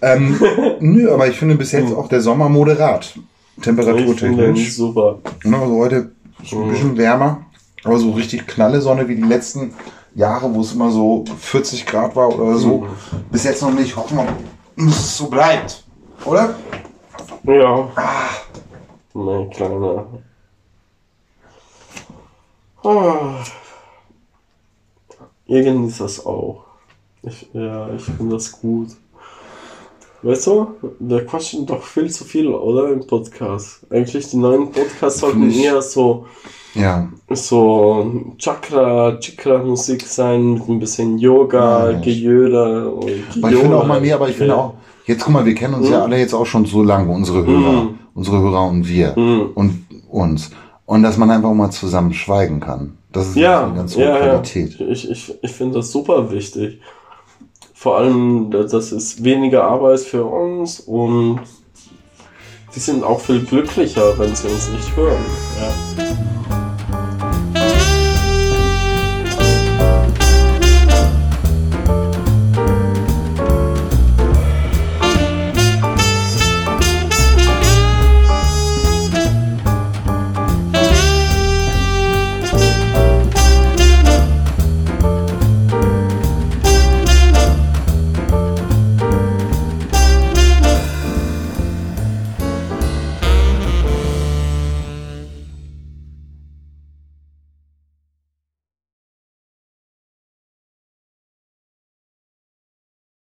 [0.01, 0.39] Ähm,
[0.81, 3.05] nö, aber ich finde bis jetzt auch der Sommer moderat.
[3.57, 4.75] Ich finde den Temperaturtechnisch.
[4.75, 5.19] super.
[5.43, 6.11] Ne, also heute
[6.43, 7.44] ist ein bisschen wärmer,
[7.85, 9.73] aber so richtig knalle Sonne wie die letzten
[10.15, 12.87] Jahre, wo es immer so 40 Grad war oder so.
[13.31, 13.95] Bis jetzt noch nicht.
[13.95, 14.27] Hoffen wir,
[14.77, 15.83] dass es so bleibt.
[16.25, 16.55] Oder?
[17.43, 17.89] Ja.
[19.13, 20.07] Mein kleiner.
[22.83, 23.43] Ah.
[25.45, 26.65] Ihr genießt das auch.
[27.21, 28.89] Ich, ja, ich finde das gut.
[30.23, 32.89] Weißt du, wir quatschen doch viel zu viel, oder?
[32.89, 33.85] Im Podcast.
[33.91, 36.25] Eigentlich die neuen Podcasts sollten eher so,
[36.75, 37.07] Ja.
[37.29, 43.09] so Chakra, Chakra-Musik sein, mit ein bisschen Yoga, Ja, Gejöde und
[43.41, 44.73] Aber ich finde auch mal mehr, aber ich finde auch,
[45.05, 47.83] jetzt guck mal, wir kennen uns ja alle jetzt auch schon so lange, unsere Hörer,
[47.83, 47.89] Mhm.
[48.13, 49.49] unsere Hörer und wir Mhm.
[49.55, 50.51] und uns.
[50.85, 52.97] Und dass man einfach mal zusammen schweigen kann.
[53.11, 54.23] Das ist Ja, eine ganz hohe ja, ja.
[54.25, 54.79] Qualität.
[54.81, 56.79] Ich, ich, ich finde das super wichtig.
[57.73, 61.39] Vor allem, das ist weniger Arbeit für uns und
[62.75, 65.15] die sind auch viel glücklicher, wenn sie uns nicht hören.
[65.97, 66.04] Ja.